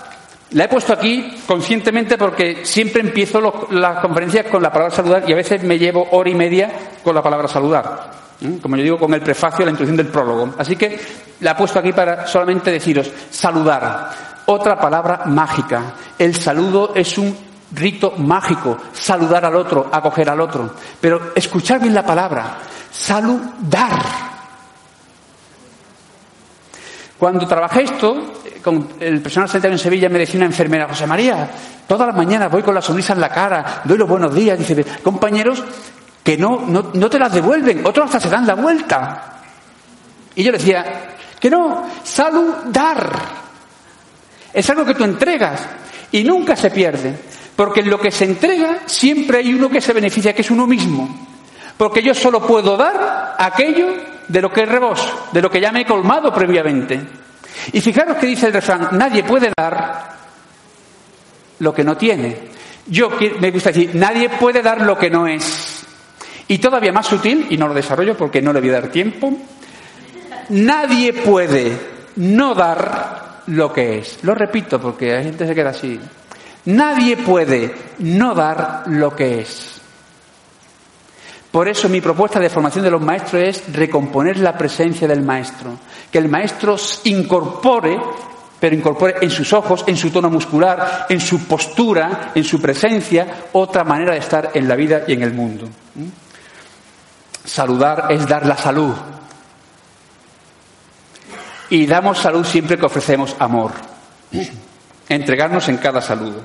[0.52, 5.34] La he puesto aquí conscientemente porque siempre empiezo las conferencias con la palabra saludar y
[5.34, 6.72] a veces me llevo hora y media
[7.04, 8.25] con la palabra saludar.
[8.62, 10.56] Como yo digo, con el prefacio, la introducción del prólogo.
[10.58, 11.00] Así que
[11.40, 14.10] la he puesto aquí para solamente deciros, saludar.
[14.48, 15.94] Otra palabra mágica.
[16.18, 17.36] El saludo es un
[17.72, 20.72] rito mágico, saludar al otro, acoger al otro.
[21.00, 22.58] Pero escuchar bien la palabra,
[22.92, 24.36] saludar.
[27.18, 31.50] Cuando trabajé esto, con el personal sanitario en Sevilla me decía una enfermera, José María,
[31.88, 34.84] todas las mañanas voy con la sonrisa en la cara, doy los buenos días, dice,
[35.02, 35.64] compañeros,
[36.26, 39.44] que no, no, te las devuelven, otros hasta se dan la vuelta.
[40.34, 43.20] Y yo decía, que no, saludar.
[44.52, 45.62] Es algo que tú entregas
[46.12, 47.16] y nunca se pierde,
[47.56, 50.66] porque en lo que se entrega siempre hay uno que se beneficia, que es uno
[50.66, 51.28] mismo.
[51.78, 53.94] Porque yo solo puedo dar aquello
[54.28, 57.00] de lo que es reboso, de lo que ya me he colmado previamente.
[57.72, 60.16] Y fijaros que dice el refrán, nadie puede dar
[61.60, 62.56] lo que no tiene.
[62.88, 65.75] Yo me gusta decir, nadie puede dar lo que no es.
[66.48, 69.34] Y todavía más sutil, y no lo desarrollo porque no le voy a dar tiempo,
[70.50, 71.72] nadie puede
[72.18, 74.24] no dar lo que es.
[74.24, 76.00] Lo repito porque la gente se queda así.
[76.66, 79.76] Nadie puede no dar lo que es.
[81.52, 85.78] Por eso mi propuesta de formación de los maestros es recomponer la presencia del maestro,
[86.12, 86.76] que el maestro
[87.06, 87.98] incorpore,
[88.60, 93.46] pero incorpore en sus ojos, en su tono muscular, en su postura, en su presencia,
[93.54, 95.70] otra manera de estar en la vida y en el mundo.
[97.46, 98.96] Saludar es dar la salud.
[101.70, 103.72] Y damos salud siempre que ofrecemos amor.
[105.08, 106.42] Entregarnos en cada saludo.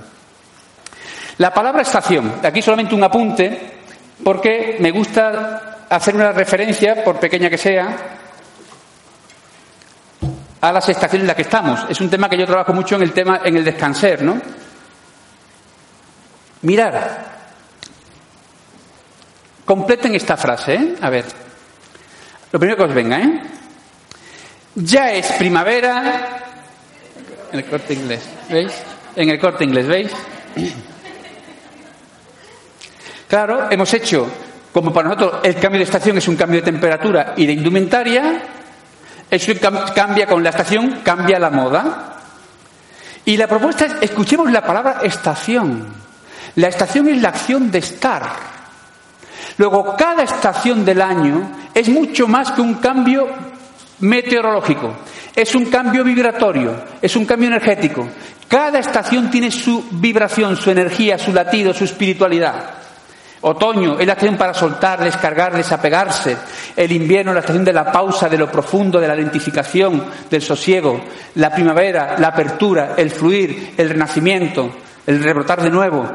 [1.38, 3.78] La palabra estación, aquí solamente un apunte,
[4.22, 7.96] porque me gusta hacer una referencia, por pequeña que sea,
[10.60, 11.86] a las estaciones en las que estamos.
[11.88, 14.40] Es un tema que yo trabajo mucho en el tema, en el descanser, ¿no?
[16.62, 17.29] Mirar,
[19.70, 20.94] Completen esta frase, ¿eh?
[21.00, 21.24] A ver.
[22.50, 23.40] Lo primero que os venga, ¿eh?
[24.74, 26.40] Ya es primavera.
[27.52, 28.72] En el corte inglés, ¿veis?
[29.14, 30.10] En el corte inglés, ¿veis?
[33.28, 34.26] Claro, hemos hecho,
[34.72, 38.42] como para nosotros el cambio de estación es un cambio de temperatura y de indumentaria,
[39.30, 39.52] eso
[39.94, 42.16] cambia con la estación, cambia la moda.
[43.24, 45.94] Y la propuesta es, escuchemos la palabra estación.
[46.56, 48.49] La estación es la acción de estar.
[49.60, 53.28] Luego, cada estación del año es mucho más que un cambio
[53.98, 54.90] meteorológico,
[55.36, 58.08] es un cambio vibratorio, es un cambio energético.
[58.48, 62.70] Cada estación tiene su vibración, su energía, su latido, su espiritualidad.
[63.42, 66.38] Otoño es la estación para soltar, descargar, desapegarse.
[66.74, 70.40] El invierno es la estación de la pausa, de lo profundo, de la lentificación, del
[70.40, 71.04] sosiego.
[71.34, 74.70] La primavera, la apertura, el fluir, el renacimiento,
[75.06, 76.08] el rebrotar de nuevo.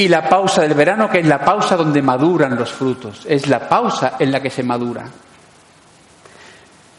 [0.00, 3.20] Y la pausa del verano, que es la pausa donde maduran los frutos.
[3.28, 5.04] Es la pausa en la que se madura.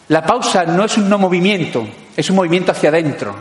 [0.10, 1.84] La pausa no es un no movimiento,
[2.16, 3.36] es un movimiento hacia adentro.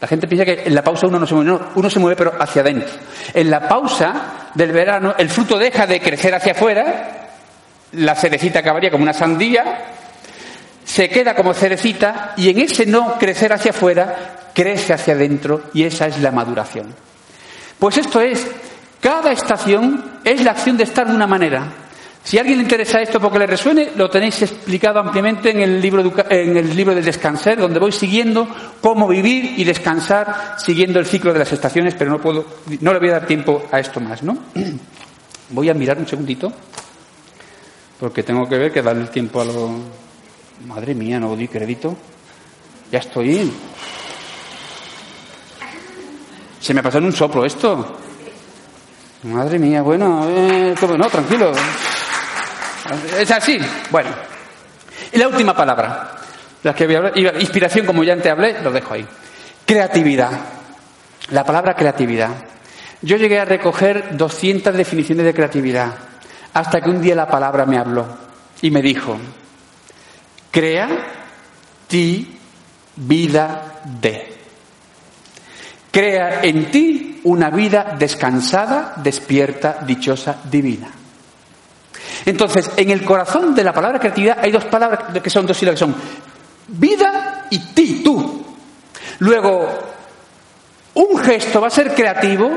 [0.00, 2.16] La gente piensa que en la pausa uno no se mueve, no, uno se mueve
[2.16, 2.92] pero hacia adentro.
[3.32, 7.28] En la pausa del verano el fruto deja de crecer hacia afuera,
[7.92, 9.92] la cerecita acabaría como una sandía,
[10.84, 15.84] se queda como cerecita y en ese no crecer hacia afuera crece hacia adentro y
[15.84, 17.13] esa es la maduración.
[17.84, 18.46] Pues esto es,
[18.98, 21.70] cada estación es la acción de estar de una manera,
[22.22, 25.82] si a alguien le interesa esto porque le resuene, lo tenéis explicado ampliamente en el
[25.82, 28.48] libro, en el libro del descansar, donde voy siguiendo
[28.80, 32.46] cómo vivir y descansar siguiendo el ciclo de las estaciones, pero no puedo,
[32.80, 34.38] no le voy a dar tiempo a esto más, ¿no?
[35.50, 36.50] Voy a mirar un segundito,
[38.00, 39.70] porque tengo que ver que darle tiempo a lo.
[40.66, 41.94] Madre mía, no di crédito.
[42.90, 43.52] Ya estoy.
[46.64, 47.98] Se me pasado en un soplo esto.
[49.24, 51.52] Madre mía, bueno, eh, no, tranquilo.
[53.18, 53.58] ¿Es así?
[53.90, 54.08] Bueno.
[55.12, 56.12] Y la última palabra,
[56.62, 59.06] la que voy a hablar, inspiración, como ya antes hablé, lo dejo ahí.
[59.66, 60.30] Creatividad.
[61.32, 62.30] La palabra creatividad.
[63.02, 65.94] Yo llegué a recoger 200 definiciones de creatividad,
[66.54, 68.06] hasta que un día la palabra me habló
[68.62, 69.18] y me dijo,
[70.50, 70.88] crea
[71.88, 72.38] ti
[72.96, 74.33] vida de.
[75.94, 80.90] Crea en ti una vida descansada, despierta, dichosa, divina.
[82.26, 85.78] Entonces, en el corazón de la palabra creatividad hay dos palabras que son dos sílabas,
[85.78, 85.94] que son
[86.66, 88.44] vida y ti, tú.
[89.20, 89.68] Luego,
[90.94, 92.50] un gesto va a ser creativo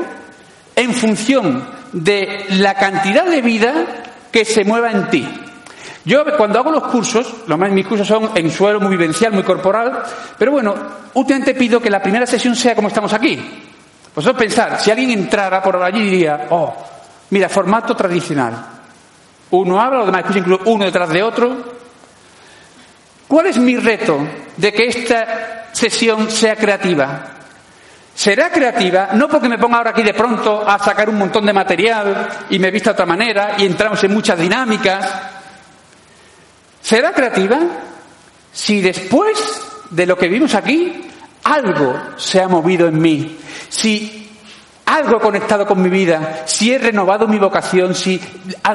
[0.74, 3.86] en función de la cantidad de vida
[4.32, 5.28] que se mueva en ti.
[6.08, 9.42] Yo cuando hago los cursos, lo más mis cursos son en suelo muy vivencial, muy
[9.42, 10.04] corporal,
[10.38, 10.74] pero bueno,
[11.12, 13.38] últimamente pido que la primera sesión sea como estamos aquí.
[14.14, 16.74] Pues pensar, si alguien entrara por allí diría, oh,
[17.28, 18.54] mira, formato tradicional.
[19.50, 21.74] Uno habla, los demás escuchan uno detrás de otro.
[23.28, 24.18] ¿Cuál es mi reto
[24.56, 27.32] de que esta sesión sea creativa?
[28.14, 31.52] Será creativa no porque me ponga ahora aquí de pronto a sacar un montón de
[31.52, 35.36] material y me vista de otra manera y entramos en muchas dinámicas.
[36.80, 37.58] Será creativa
[38.52, 39.38] si después
[39.90, 41.08] de lo que vimos aquí
[41.44, 43.38] algo se ha movido en mí.
[43.68, 44.28] Si
[44.86, 48.20] algo conectado con mi vida, si he renovado mi vocación, si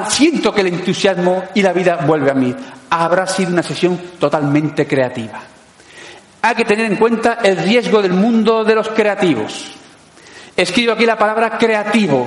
[0.08, 2.54] siento que el entusiasmo y la vida vuelve a mí,
[2.90, 5.40] habrá sido una sesión totalmente creativa.
[6.42, 9.72] Hay que tener en cuenta el riesgo del mundo de los creativos.
[10.56, 12.26] Escribo aquí la palabra creativo.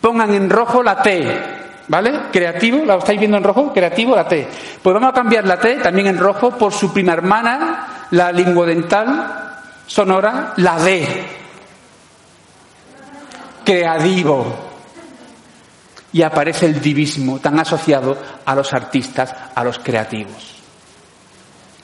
[0.00, 2.12] Pongan en rojo la T, ¿vale?
[2.32, 3.72] Creativo, ¿la estáis viendo en rojo?
[3.72, 4.46] Creativo, la T.
[4.82, 9.52] Pues vamos a cambiar la T también en rojo por su prima hermana, la linguodental
[9.86, 11.42] sonora, la D
[13.64, 14.54] creativo.
[16.12, 20.62] Y aparece el divismo tan asociado a los artistas, a los creativos.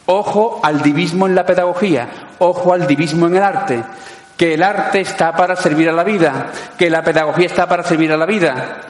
[0.06, 3.82] Ojo al divismo en la pedagogía, ojo al divismo en el arte,
[4.36, 8.12] que el arte está para servir a la vida, que la pedagogía está para servir
[8.12, 8.82] a la vida.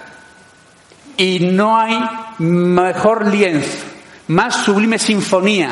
[1.21, 2.01] Y no hay
[2.39, 3.85] mejor lienzo,
[4.29, 5.69] más sublime sinfonía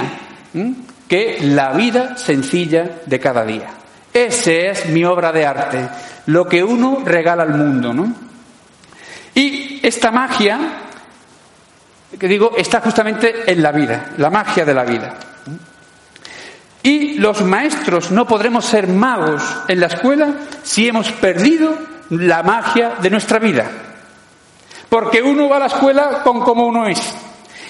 [1.08, 3.70] que la vida sencilla de cada día.
[4.12, 5.88] Ese es mi obra de arte
[6.26, 8.12] lo que uno regala al mundo, ¿no?
[9.34, 10.58] Y esta magia,
[12.18, 15.14] que digo, está justamente en la vida, la magia de la vida.
[16.82, 20.28] Y los maestros no podremos ser magos en la escuela
[20.62, 21.74] si hemos perdido
[22.10, 23.87] la magia de nuestra vida.
[24.88, 27.14] Porque uno va a la escuela con como uno es.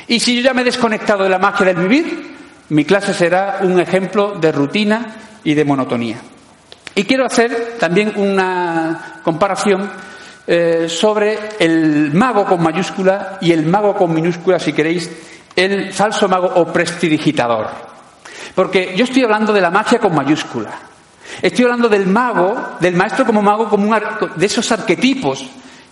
[0.07, 2.37] Y si yo ya me he desconectado de la magia del vivir,
[2.71, 6.19] mi clase será un ejemplo de rutina y de monotonía.
[6.95, 9.91] Y quiero hacer también una comparación
[10.47, 15.11] eh, sobre el mago con mayúscula y el mago con minúscula, si queréis,
[15.55, 17.69] el falso mago o prestidigitador.
[18.55, 20.71] Porque yo estoy hablando de la magia con mayúscula.
[21.43, 23.97] Estoy hablando del mago, del maestro como mago, como un
[24.37, 25.45] de esos arquetipos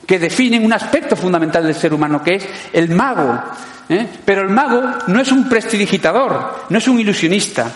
[0.07, 3.43] que definen un aspecto fundamental del ser humano, que es el mago.
[3.89, 4.07] ¿eh?
[4.25, 7.71] Pero el mago no es un prestidigitador, no es un ilusionista.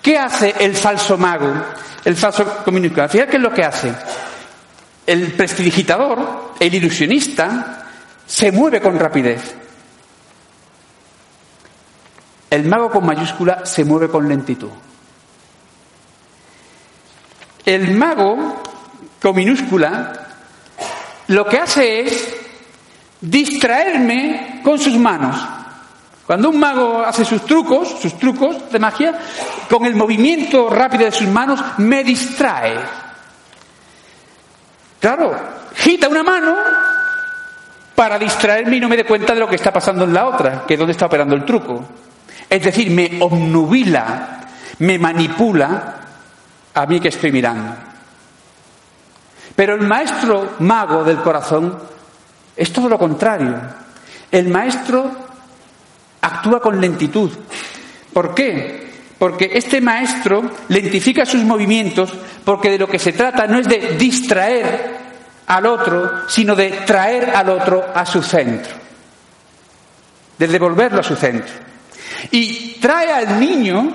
[0.00, 1.52] ¿Qué hace el falso mago?
[2.04, 3.10] el falso comunicador.
[3.10, 3.92] Fíjate qué es lo que hace.
[5.06, 7.84] El prestidigitador, el ilusionista,
[8.26, 9.54] se mueve con rapidez.
[12.50, 14.70] El mago con mayúscula se mueve con lentitud.
[17.64, 18.60] el mago,
[19.20, 20.31] con minúscula,
[21.28, 22.36] lo que hace es
[23.20, 25.36] distraerme con sus manos.
[26.26, 29.18] Cuando un mago hace sus trucos, sus trucos de magia,
[29.68, 32.76] con el movimiento rápido de sus manos me distrae.
[35.00, 35.34] Claro,
[35.74, 36.56] gita una mano
[37.94, 40.64] para distraerme y no me dé cuenta de lo que está pasando en la otra,
[40.66, 41.84] que es donde está operando el truco.
[42.48, 44.40] Es decir, me obnubila,
[44.78, 45.94] me manipula
[46.74, 47.91] a mí que estoy mirando.
[49.54, 51.78] Pero el maestro mago del corazón
[52.56, 53.56] es todo lo contrario.
[54.30, 55.10] El maestro
[56.20, 57.30] actúa con lentitud.
[58.12, 58.90] ¿Por qué?
[59.18, 62.12] Porque este maestro lentifica sus movimientos
[62.44, 65.02] porque de lo que se trata no es de distraer
[65.46, 68.72] al otro, sino de traer al otro a su centro,
[70.38, 71.52] de devolverlo a su centro.
[72.30, 73.92] Y trae al niño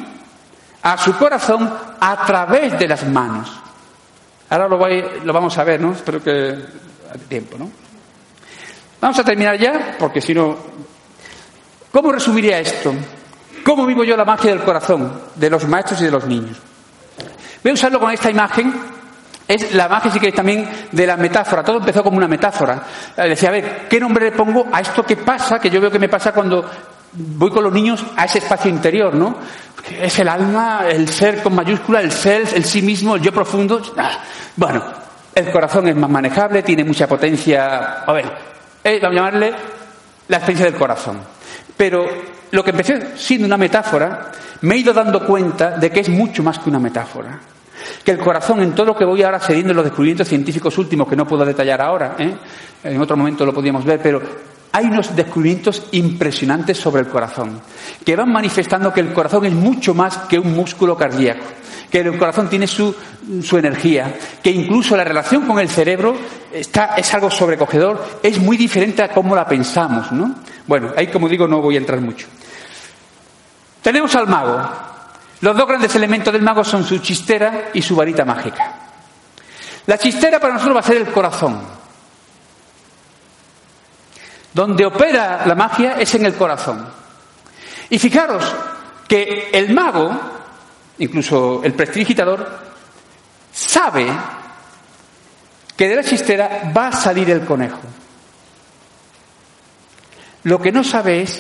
[0.81, 3.51] a su corazón a través de las manos.
[4.49, 4.77] Ahora lo,
[5.25, 5.91] lo vamos a ver, ¿no?
[5.91, 6.55] Espero que
[7.27, 7.69] tiempo, ¿no?
[8.99, 10.57] Vamos a terminar ya, porque si no...
[11.91, 12.93] ¿Cómo resumiría esto?
[13.63, 16.57] ¿Cómo vivo yo la magia del corazón de los maestros y de los niños?
[17.63, 18.73] Voy a usarlo con esta imagen.
[19.47, 21.63] Es la magia, si queréis, también de la metáfora.
[21.63, 22.83] Todo empezó como una metáfora.
[23.15, 25.99] Decía, a ver, ¿qué nombre le pongo a esto que pasa, que yo veo que
[25.99, 26.69] me pasa cuando
[27.17, 29.37] voy con los niños a ese espacio interior, ¿no?
[29.99, 33.81] Es el alma, el ser con mayúscula, el self, el sí mismo, el yo profundo.
[34.55, 34.83] Bueno,
[35.33, 38.03] el corazón es más manejable, tiene mucha potencia.
[38.05, 38.25] A ver,
[38.83, 39.53] eh, vamos a llamarle
[40.27, 41.19] la experiencia del corazón.
[41.75, 42.05] Pero
[42.51, 46.43] lo que empezó siendo una metáfora, me he ido dando cuenta de que es mucho
[46.43, 47.39] más que una metáfora.
[48.03, 51.07] Que el corazón, en todo lo que voy ahora cediendo en los descubrimientos científicos últimos,
[51.07, 52.35] que no puedo detallar ahora, ¿eh?
[52.83, 54.21] en otro momento lo podíamos ver, pero
[54.77, 57.59] hay unos descubrimientos impresionantes sobre el corazón,
[58.05, 61.43] que van manifestando que el corazón es mucho más que un músculo cardíaco,
[61.89, 62.95] que el corazón tiene su,
[63.41, 64.13] su energía,
[64.43, 66.15] que incluso la relación con el cerebro
[66.53, 70.35] está, es algo sobrecogedor, es muy diferente a cómo la pensamos, ¿no?
[70.67, 72.27] Bueno, ahí como digo no voy a entrar mucho.
[73.81, 74.61] Tenemos al mago.
[75.41, 78.75] Los dos grandes elementos del mago son su chistera y su varita mágica.
[79.87, 81.86] La chistera para nosotros va a ser el corazón.
[84.57, 86.83] Donde opera la magia es en el corazón.
[87.91, 88.43] Y fijaros
[89.07, 90.09] que el mago,
[90.97, 92.57] incluso el prestidigitador,
[93.53, 94.07] sabe
[95.75, 97.77] que de la chistera va a salir el conejo.
[100.41, 101.39] Lo que no sabe es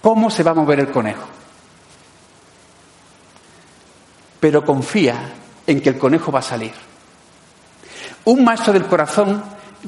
[0.00, 1.26] cómo se va a mover el conejo.
[4.38, 5.32] Pero confía
[5.66, 6.74] en que el conejo va a salir.
[8.26, 9.42] Un maestro del corazón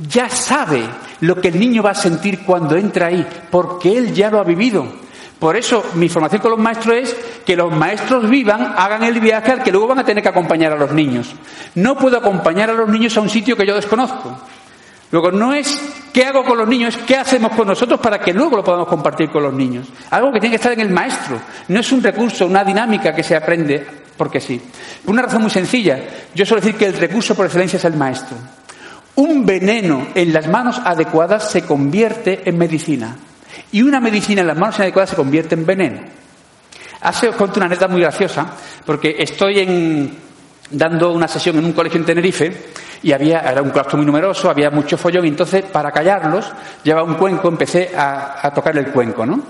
[0.09, 0.83] ya sabe
[1.21, 4.45] lo que el niño va a sentir cuando entra ahí, porque él ya lo ha
[4.45, 4.87] vivido.
[5.39, 9.51] Por eso mi formación con los maestros es que los maestros vivan, hagan el viaje
[9.51, 11.35] al que luego van a tener que acompañar a los niños.
[11.75, 14.39] No puedo acompañar a los niños a un sitio que yo desconozco.
[15.11, 15.81] Luego, no es
[16.13, 18.87] qué hago con los niños, es qué hacemos con nosotros para que luego lo podamos
[18.87, 19.89] compartir con los niños.
[20.11, 21.39] Algo que tiene que estar en el maestro.
[21.69, 23.85] No es un recurso, una dinámica que se aprende
[24.17, 24.63] porque sí.
[25.05, 25.99] Por una razón muy sencilla.
[26.35, 28.37] Yo suelo decir que el recurso por excelencia es el maestro.
[29.15, 33.17] Un veneno en las manos adecuadas se convierte en medicina.
[33.71, 36.01] Y una medicina en las manos inadecuadas se convierte en veneno.
[37.03, 38.47] Hace os cuento una anécdota muy graciosa,
[38.87, 40.11] porque estoy
[40.71, 44.49] dando una sesión en un colegio en Tenerife y había, era un claustro muy numeroso,
[44.49, 46.53] había mucho follón, y entonces, para callarlos,
[46.85, 49.43] llevaba un cuenco, empecé a, tocar el cuenco, ¿no?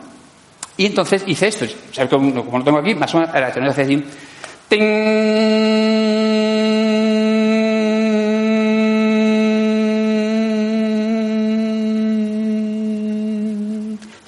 [0.79, 1.67] Y entonces hice esto,
[2.09, 3.67] como, como lo tengo aquí, más o menos, era esto, ¿no?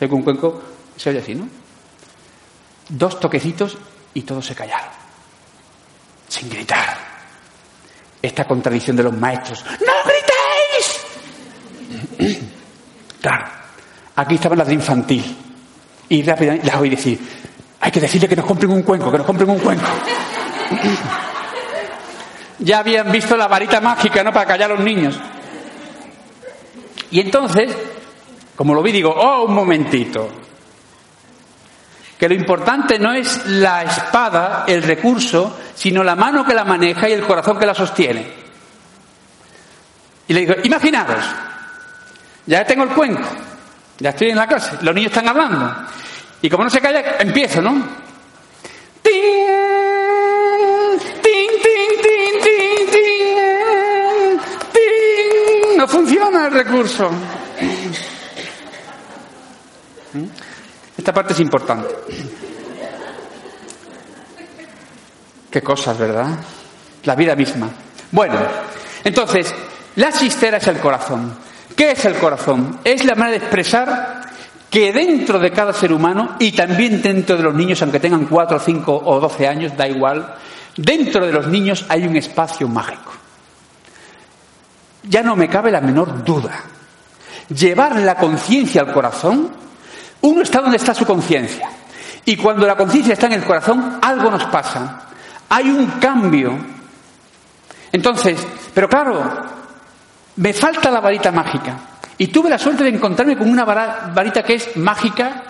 [0.09, 0.63] Con un cuenco,
[0.97, 1.49] se oye así, ¿no?
[2.89, 3.77] Dos toquecitos
[4.13, 4.91] y todos se callaron.
[6.29, 6.97] Sin gritar.
[8.21, 9.65] Esta contradicción de los maestros.
[9.65, 9.93] ¡No
[12.19, 12.39] gritéis!
[13.21, 13.47] claro.
[14.17, 15.37] Aquí estaban las de infantil.
[16.09, 17.19] Y rápidamente las oí decir,
[17.81, 19.85] hay que decirle que nos compren un cuenco, que nos compren un cuenco.
[22.59, 24.33] ya habían visto la varita mágica, ¿no?
[24.33, 25.19] Para callar a los niños.
[27.11, 27.75] Y entonces
[28.57, 30.31] como lo vi, digo, oh, un momentito.
[32.19, 37.09] Que lo importante no es la espada, el recurso, sino la mano que la maneja
[37.09, 38.45] y el corazón que la sostiene.
[40.29, 41.25] Y le digo, imaginaros,
[42.47, 43.29] ya tengo el cuenco,
[43.99, 45.75] ya estoy en la clase, los niños están hablando.
[46.41, 48.05] Y como no se calla, empiezo, ¿no?
[55.77, 57.11] No funciona el recurso.
[60.97, 61.89] Esta parte es importante.
[65.51, 66.39] Qué cosas, ¿verdad?
[67.05, 67.69] la vida misma.
[68.11, 68.37] Bueno,
[69.03, 69.55] entonces,
[69.97, 71.35] la chistera es el corazón.
[71.77, 72.81] ¿Qué es el corazón?
[72.85, 74.23] Es la manera de expresar
[74.71, 78.59] que dentro de cada ser humano y también dentro de los niños, aunque tengan 4,
[78.59, 80.35] 5 o 12 años, da igual,
[80.77, 83.13] dentro de los niños hay un espacio mágico.
[85.05, 86.53] Ya no me cabe la menor duda.
[87.49, 89.51] Llevar la conciencia al corazón,
[90.25, 91.69] uno está donde está su conciencia.
[92.25, 95.03] Y cuando la conciencia está en el corazón, algo nos pasa.
[95.51, 96.57] Hay un cambio.
[97.93, 98.39] Entonces,
[98.73, 99.23] pero claro,
[100.37, 101.77] me falta la varita mágica.
[102.17, 105.43] Y tuve la suerte de encontrarme con una varita que es mágica,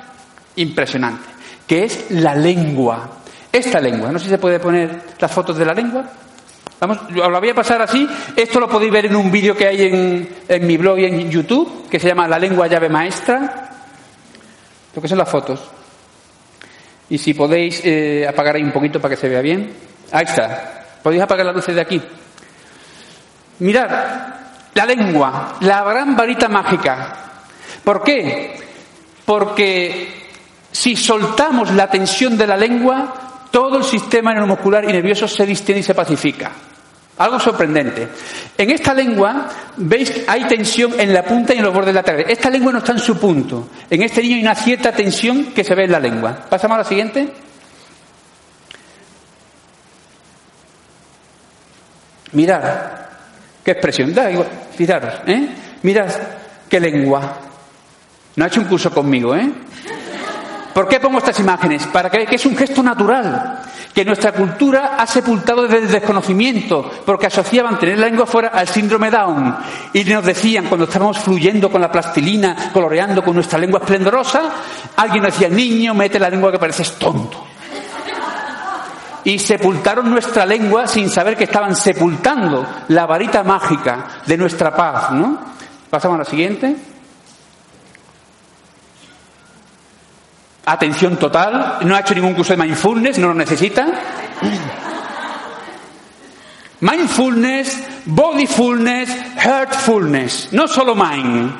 [0.56, 1.24] impresionante,
[1.66, 3.10] que es la lengua.
[3.52, 6.04] Esta lengua, no sé si se puede poner las fotos de la lengua.
[6.80, 8.08] Vamos, os lo voy a pasar así.
[8.34, 11.88] Esto lo podéis ver en un vídeo que hay en, mi blog y en YouTube,
[11.88, 13.63] que se llama La lengua llave maestra.
[14.94, 15.60] Lo que son las fotos.
[17.10, 19.72] Y si podéis eh, apagar ahí un poquito para que se vea bien.
[20.12, 20.98] Ahí está.
[21.02, 22.00] Podéis apagar las luces de aquí.
[23.58, 23.90] Mirad,
[24.74, 27.16] la lengua, la gran varita mágica.
[27.82, 28.56] ¿Por qué?
[29.24, 30.24] Porque
[30.72, 33.14] si soltamos la tensión de la lengua,
[33.50, 36.50] todo el sistema neuromuscular y nervioso se distiende y se pacifica.
[37.16, 38.08] Algo sorprendente.
[38.58, 42.26] En esta lengua, veis, hay tensión en la punta y en los bordes laterales.
[42.28, 43.68] Esta lengua no está en su punto.
[43.88, 46.36] En este niño hay una cierta tensión que se ve en la lengua.
[46.50, 47.32] Pasamos a la siguiente.
[52.32, 52.62] Mirad,
[53.64, 54.12] qué expresión.
[54.12, 55.48] Da igual, fijaros, ¿eh?
[55.82, 56.10] Mirad,
[56.68, 57.38] qué lengua.
[58.34, 59.48] No ha hecho un curso conmigo, ¿eh?
[60.74, 61.86] ¿Por qué pongo estas imágenes?
[61.86, 63.60] Para que, que es un gesto natural,
[63.94, 68.66] que nuestra cultura ha sepultado desde el desconocimiento, porque asociaban tener la lengua fuera al
[68.66, 69.56] síndrome Down.
[69.92, 74.42] Y nos decían, cuando estábamos fluyendo con la plastilina, coloreando con nuestra lengua esplendorosa,
[74.96, 77.46] alguien nos decía, niño, mete la lengua que pareces tonto.
[79.22, 85.12] Y sepultaron nuestra lengua sin saber que estaban sepultando la varita mágica de nuestra paz,
[85.12, 85.38] ¿no?
[85.88, 86.93] Pasamos a la siguiente.
[90.66, 93.86] Atención total, no ha hecho ningún curso de mindfulness, no lo necesita.
[96.80, 101.52] Mindfulness, bodyfulness, heartfulness, no solo mind.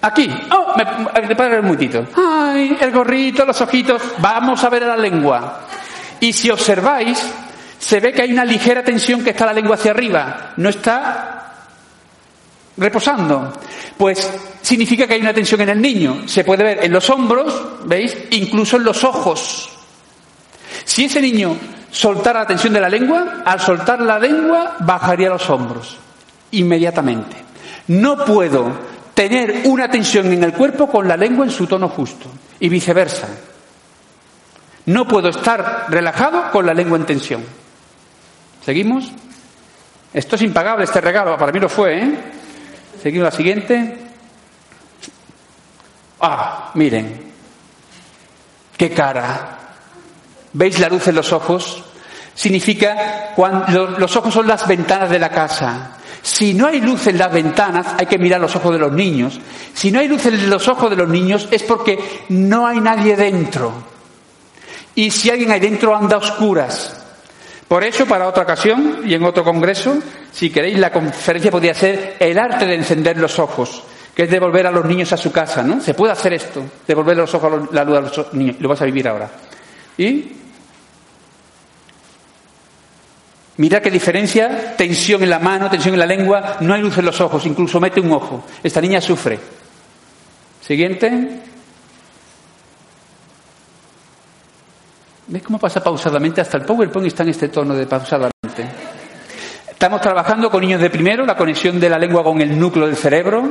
[0.00, 2.06] Aquí, oh, me, me para un momentito.
[2.16, 5.60] Ay, el gorrito, los ojitos, vamos a ver a la lengua.
[6.20, 7.18] Y si observáis,
[7.78, 11.45] se ve que hay una ligera tensión que está la lengua hacia arriba, no está
[12.76, 13.52] reposando.
[13.96, 14.30] Pues
[14.62, 16.22] significa que hay una tensión en el niño.
[16.26, 18.16] Se puede ver en los hombros, ¿veis?
[18.30, 19.70] Incluso en los ojos.
[20.84, 21.56] Si ese niño
[21.90, 25.96] soltara la tensión de la lengua, al soltar la lengua bajaría los hombros
[26.52, 27.36] inmediatamente.
[27.88, 28.72] No puedo
[29.14, 32.26] tener una tensión en el cuerpo con la lengua en su tono justo
[32.60, 33.28] y viceversa.
[34.86, 37.44] No puedo estar relajado con la lengua en tensión.
[38.64, 39.10] ¿Seguimos?
[40.12, 42.18] Esto es impagable, este regalo, para mí lo fue, ¿eh?
[43.02, 43.98] Seguimos la siguiente.
[46.20, 47.32] Ah, miren.
[48.76, 49.58] Qué cara.
[50.52, 51.82] ¿Veis la luz en los ojos?
[52.34, 55.96] Significa cuando los ojos son las ventanas de la casa.
[56.22, 59.38] Si no hay luz en las ventanas, hay que mirar los ojos de los niños.
[59.72, 63.16] Si no hay luz en los ojos de los niños es porque no hay nadie
[63.16, 63.72] dentro.
[64.94, 67.05] Y si alguien hay dentro anda a oscuras.
[67.68, 69.98] Por eso, para otra ocasión y en otro congreso,
[70.32, 73.82] si queréis, la conferencia podría ser el arte de encender los ojos,
[74.14, 75.80] que es devolver a los niños a su casa, ¿no?
[75.80, 78.56] Se puede hacer esto, devolver los ojos, la luz a los niños.
[78.60, 79.28] Lo vas a vivir ahora.
[79.98, 80.32] Y
[83.58, 87.06] Mira qué diferencia, tensión en la mano, tensión en la lengua, no hay luz en
[87.06, 88.44] los ojos, incluso mete un ojo.
[88.62, 89.38] Esta niña sufre.
[90.60, 91.40] Siguiente.
[95.28, 96.40] ¿Ves cómo pasa pausadamente?
[96.40, 98.64] Hasta el PowerPoint está en este tono de pausadamente.
[99.68, 102.94] Estamos trabajando con niños de primero, la conexión de la lengua con el núcleo del
[102.94, 103.42] cerebro.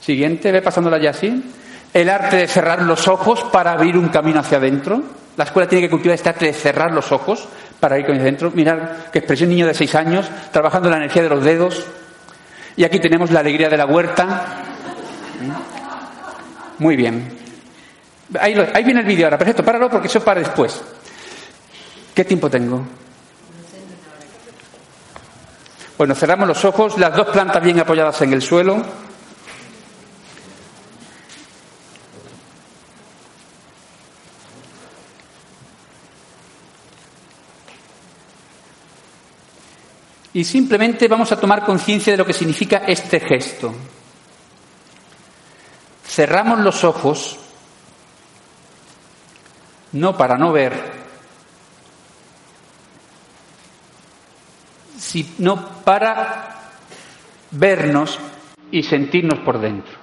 [0.00, 1.52] Siguiente, ve pasándola ya así.
[1.92, 5.02] El arte de cerrar los ojos para abrir un camino hacia adentro.
[5.36, 7.46] La escuela tiene que cultivar este arte de cerrar los ojos
[7.78, 8.50] para ir hacia adentro.
[8.54, 8.78] Mirad
[9.12, 11.84] qué expresión niño de seis años, trabajando la energía de los dedos.
[12.76, 14.46] Y aquí tenemos la alegría de la huerta.
[16.78, 17.39] Muy bien.
[18.38, 20.80] Ahí, viene el vídeo ahora, perfecto, páralo porque eso es para después.
[22.14, 22.86] ¿Qué tiempo tengo?
[25.98, 28.82] Bueno, cerramos los ojos, las dos plantas bien apoyadas en el suelo.
[40.32, 43.74] Y simplemente vamos a tomar conciencia de lo que significa este gesto.
[46.06, 47.38] Cerramos los ojos
[49.92, 50.72] no para no ver,
[54.98, 56.58] sino para
[57.50, 58.18] vernos
[58.70, 60.00] y sentirnos por dentro.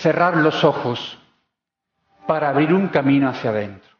[0.00, 1.19] cerrar los ojos
[2.30, 3.90] para abrir un camino hacia adentro.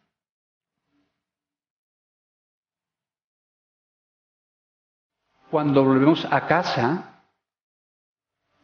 [5.50, 7.24] Cuando volvemos a casa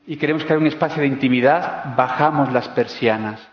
[0.06, 3.44] y queremos crear un espacio de intimidad, bajamos las persianas,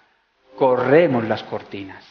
[0.55, 2.05] corremos las cortinas.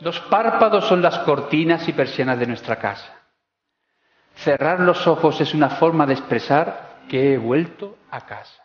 [0.00, 3.22] Los párpados son las cortinas y persianas de nuestra casa.
[4.34, 8.62] Cerrar los ojos es una forma de expresar que he vuelto a casa.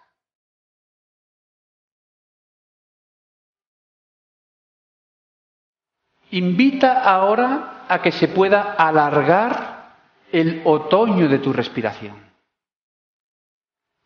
[6.32, 9.96] Invita ahora a que se pueda alargar
[10.32, 12.18] el otoño de tu respiración.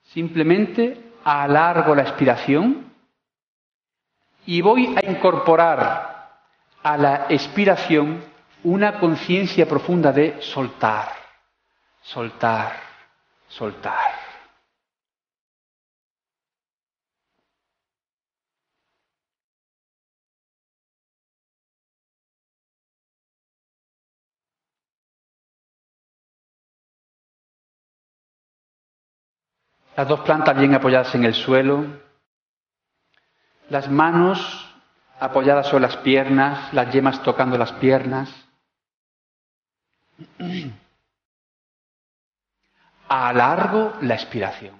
[0.03, 2.93] Simplemente alargo la expiración
[4.45, 6.39] y voy a incorporar
[6.81, 8.23] a la expiración
[8.64, 11.23] una conciencia profunda de soltar
[12.03, 12.80] soltar,
[13.47, 14.23] soltar.
[29.95, 31.86] Las dos plantas bien apoyadas en el suelo,
[33.70, 34.40] las manos
[35.20, 38.30] apoyadas sobre las piernas, las yemas tocando las piernas.
[43.14, 44.76] alargo la expiración.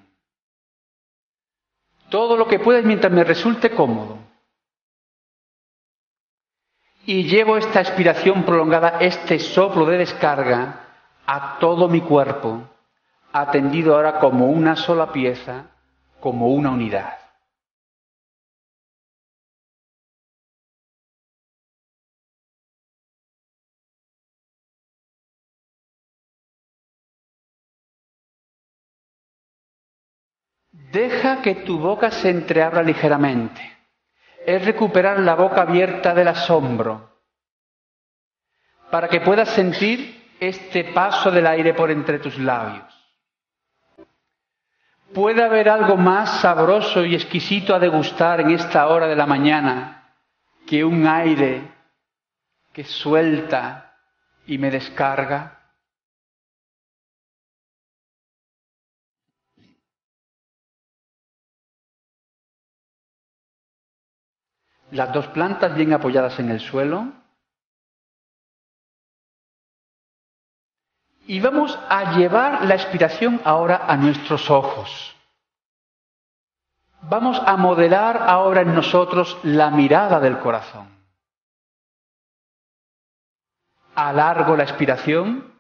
[2.10, 4.18] Todo lo que puedes mientras me resulte cómodo.
[7.06, 10.80] Y llevo esta expiración prolongada, este soplo de descarga,
[11.26, 12.70] a todo mi cuerpo,
[13.34, 15.72] atendido ahora como una sola pieza,
[16.20, 17.18] como una unidad.
[30.92, 33.62] Deja que tu boca se entreabra ligeramente.
[34.46, 37.10] Es recuperar la boca abierta del asombro
[38.92, 42.93] para que puedas sentir este paso del aire por entre tus labios.
[45.14, 50.16] ¿Puede haber algo más sabroso y exquisito a degustar en esta hora de la mañana
[50.66, 51.72] que un aire
[52.72, 53.96] que suelta
[54.48, 55.60] y me descarga?
[64.94, 67.23] las dos plantas bien apoyadas en el suelo.
[71.26, 75.16] Y vamos a llevar la expiración ahora a nuestros ojos.
[77.04, 80.88] Vamos a modelar ahora en nosotros la mirada del corazón.
[83.96, 85.54] Alargo la expiración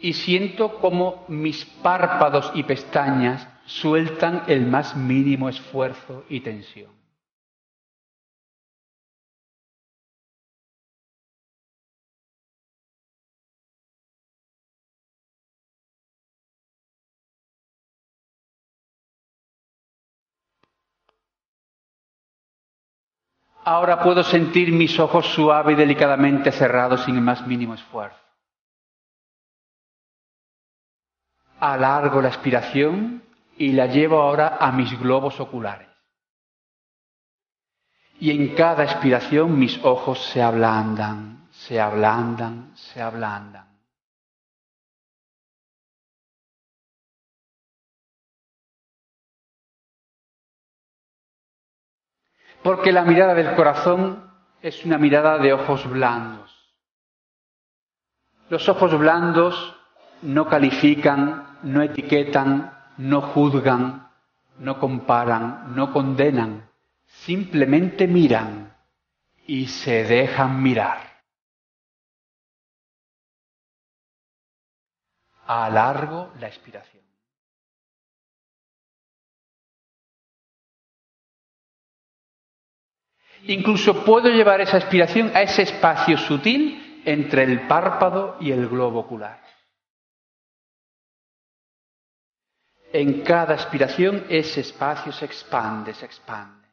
[0.00, 6.99] y siento como mis párpados y pestañas sueltan el más mínimo esfuerzo y tensión.
[23.70, 28.18] Ahora puedo sentir mis ojos suave y delicadamente cerrados sin el más mínimo esfuerzo.
[31.60, 33.22] Alargo la expiración
[33.56, 35.86] y la llevo ahora a mis globos oculares.
[38.18, 43.69] Y en cada expiración mis ojos se ablandan, se ablandan, se ablandan.
[52.62, 54.30] Porque la mirada del corazón
[54.60, 56.50] es una mirada de ojos blandos.
[58.50, 59.76] Los ojos blandos
[60.22, 64.10] no califican, no etiquetan, no juzgan,
[64.58, 66.68] no comparan, no condenan,
[67.06, 68.76] simplemente miran
[69.46, 70.98] y se dejan mirar.
[75.46, 76.99] Alargo la expiración.
[83.44, 89.00] Incluso puedo llevar esa aspiración a ese espacio sutil entre el párpado y el globo
[89.00, 89.40] ocular.
[92.92, 96.68] En cada aspiración ese espacio se expande, se expande.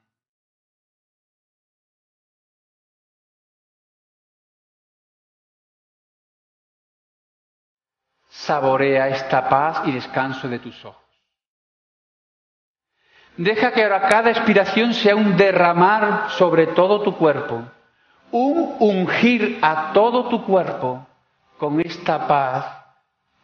[8.30, 11.07] Saborea esta paz y descanso de tus ojos.
[13.38, 17.62] Deja que ahora cada expiración sea un derramar sobre todo tu cuerpo,
[18.32, 21.06] un ungir a todo tu cuerpo
[21.58, 22.66] con esta paz,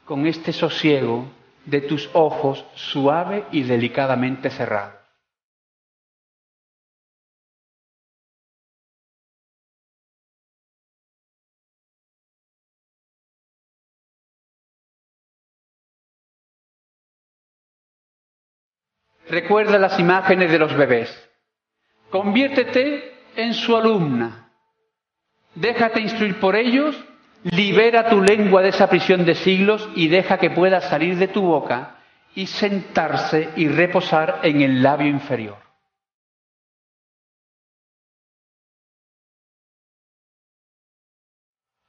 [0.06, 1.26] con este sosiego
[1.65, 5.03] de tus ojos suave y delicadamente cerrados.
[19.30, 21.30] Recuerda las imágenes de los bebés.
[22.10, 24.52] Conviértete en su alumna.
[25.56, 26.95] Déjate instruir por ellos,
[27.44, 31.41] libera tu lengua de esa prisión de siglos y deja que pueda salir de tu
[31.41, 31.98] boca
[32.36, 35.58] y sentarse y reposar en el labio inferior.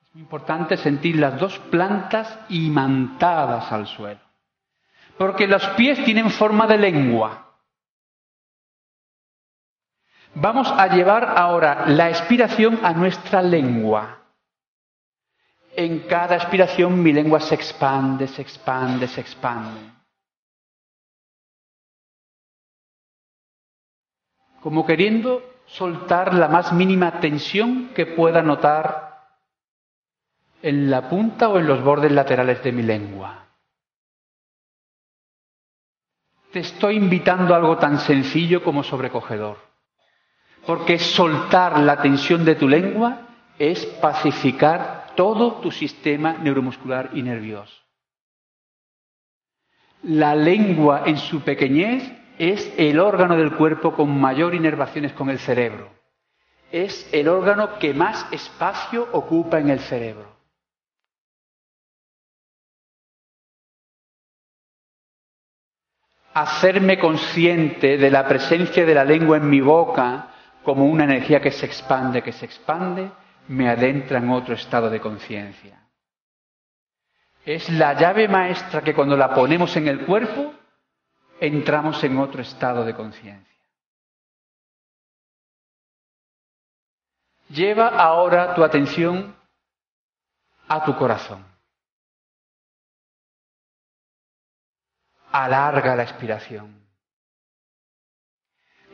[0.03, 4.24] Es muy importante sentir las dos plantas imantadas al suelo
[5.19, 7.45] porque los pies tienen forma de lengua.
[10.35, 14.21] Vamos a llevar ahora la expiración a nuestra lengua.
[15.77, 19.93] En cada expiración mi lengua se expande, se expande, se expande.
[24.61, 29.15] Como queriendo soltar la más mínima tensión que pueda notar
[30.63, 33.44] en la punta o en los bordes laterales de mi lengua.
[36.55, 39.59] Te estoy invitando a algo tan sencillo como sobrecogedor.
[40.65, 43.27] Porque soltar la tensión de tu lengua
[43.59, 47.75] es pacificar todo tu sistema neuromuscular y nervioso.
[50.05, 55.41] La lengua en su pequeñez es el órgano del cuerpo con mayor inervaciones con el
[55.41, 55.91] cerebro.
[56.71, 60.34] Es el órgano que más espacio ocupa en el cerebro.
[66.35, 70.31] Hacerme consciente de la presencia de la lengua en mi boca
[70.65, 73.11] como una energía que se expande, que se expande,
[73.49, 75.81] me adentra en otro estado de conciencia.
[77.45, 80.53] Es la llave maestra que cuando la ponemos en el cuerpo,
[81.39, 83.55] entramos en otro estado de conciencia.
[87.51, 89.37] Lleva ahora tu atención
[90.67, 91.54] a tu corazón.
[95.35, 96.81] Alarga la expiración.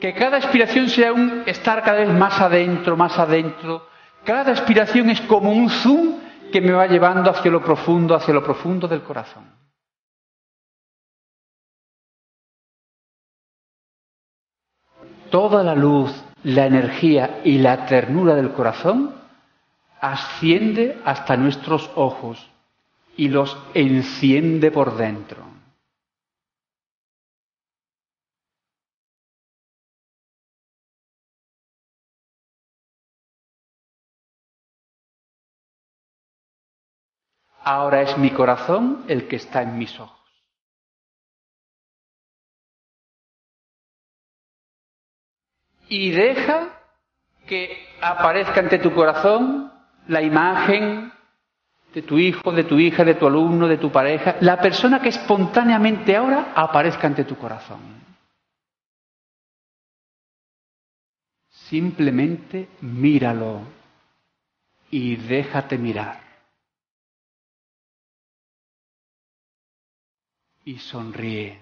[0.00, 3.86] Que cada expiración sea un estar cada vez más adentro, más adentro.
[4.24, 6.18] Cada expiración es como un zoom
[6.50, 9.44] que me va llevando hacia lo profundo, hacia lo profundo del corazón.
[15.30, 16.10] Toda la luz,
[16.42, 19.14] la energía y la ternura del corazón
[20.00, 22.48] asciende hasta nuestros ojos
[23.18, 25.59] y los enciende por dentro.
[37.62, 40.18] Ahora es mi corazón el que está en mis ojos.
[45.88, 46.80] Y deja
[47.46, 49.72] que aparezca ante tu corazón
[50.06, 51.12] la imagen
[51.92, 55.08] de tu hijo, de tu hija, de tu alumno, de tu pareja, la persona que
[55.08, 57.80] espontáneamente ahora aparezca ante tu corazón.
[61.48, 63.62] Simplemente míralo
[64.90, 66.29] y déjate mirar.
[70.70, 71.60] Y sonríe.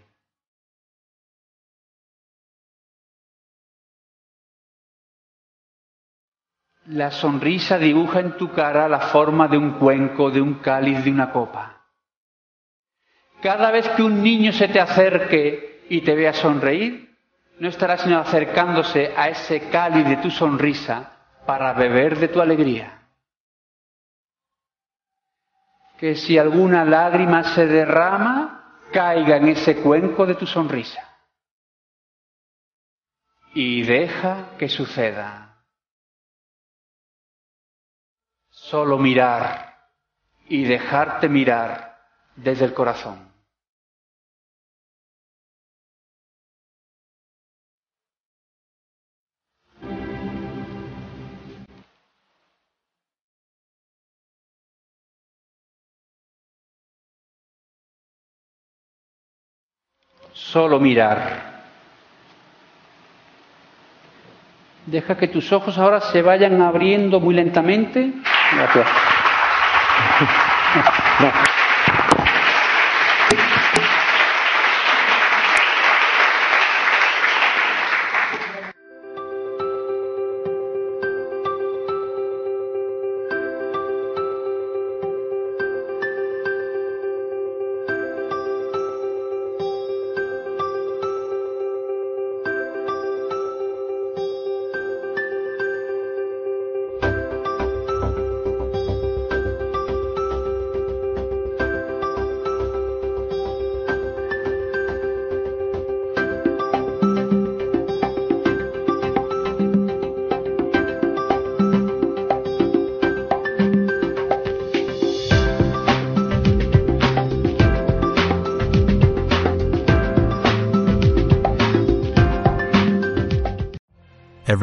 [6.84, 11.10] La sonrisa dibuja en tu cara la forma de un cuenco, de un cáliz, de
[11.10, 11.86] una copa.
[13.40, 17.16] Cada vez que un niño se te acerque y te vea sonreír,
[17.60, 21.16] no estará sino acercándose a ese cáliz de tu sonrisa
[21.46, 23.08] para beber de tu alegría.
[25.98, 28.58] Que si alguna lágrima se derrama,
[28.92, 31.02] caiga en ese cuenco de tu sonrisa.
[33.54, 35.64] Y deja que suceda.
[38.50, 39.76] Solo mirar
[40.48, 41.98] y dejarte mirar
[42.36, 43.27] desde el corazón.
[60.52, 61.58] Solo mirar.
[64.86, 68.10] Deja que tus ojos ahora se vayan abriendo muy lentamente.
[68.54, 68.88] Gracias.